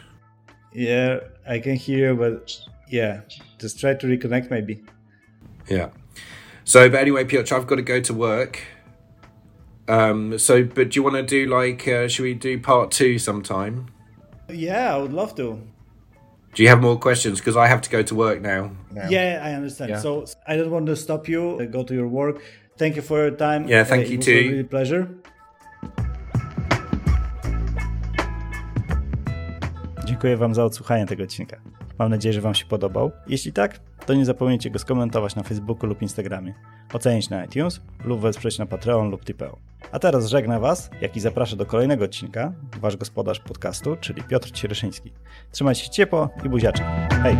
[0.73, 2.57] Yeah, I can hear, you, but
[2.89, 3.21] yeah,
[3.59, 4.83] just try to reconnect maybe.
[5.67, 5.89] Yeah.
[6.63, 8.59] So, but anyway, Piotr, I've got to go to work.
[9.87, 13.19] Um, so, but do you want to do like, uh, should we do part two
[13.19, 13.87] sometime?
[14.49, 15.61] Yeah, I would love to.
[16.55, 17.39] Do you have more questions?
[17.39, 18.71] Because I have to go to work now.
[18.91, 19.07] now.
[19.09, 19.91] Yeah, I understand.
[19.91, 19.99] Yeah.
[19.99, 21.67] So I don't want to stop you.
[21.71, 22.41] Go to your work.
[22.77, 23.67] Thank you for your time.
[23.67, 24.31] Yeah, thank Uh, you it was too.
[24.31, 25.09] a really pleasure.
[30.19, 31.57] Dziękuję Wam za odsłuchanie tego odcinka.
[31.99, 33.11] Mam nadzieję, że Wam się podobał.
[33.27, 36.53] Jeśli tak, to nie zapomnijcie go skomentować na Facebooku lub Instagramie,
[36.93, 39.57] ocenić na iTunes lub wesprzeć na Patreon lub Tipeo.
[39.91, 44.51] A teraz żegna Was, jak i zapraszam do kolejnego odcinka, Wasz gospodarz podcastu, czyli Piotr
[44.51, 45.11] Ciereszyński.
[45.51, 46.85] Trzymajcie się ciepło i buziaczek.
[47.23, 47.37] Hej!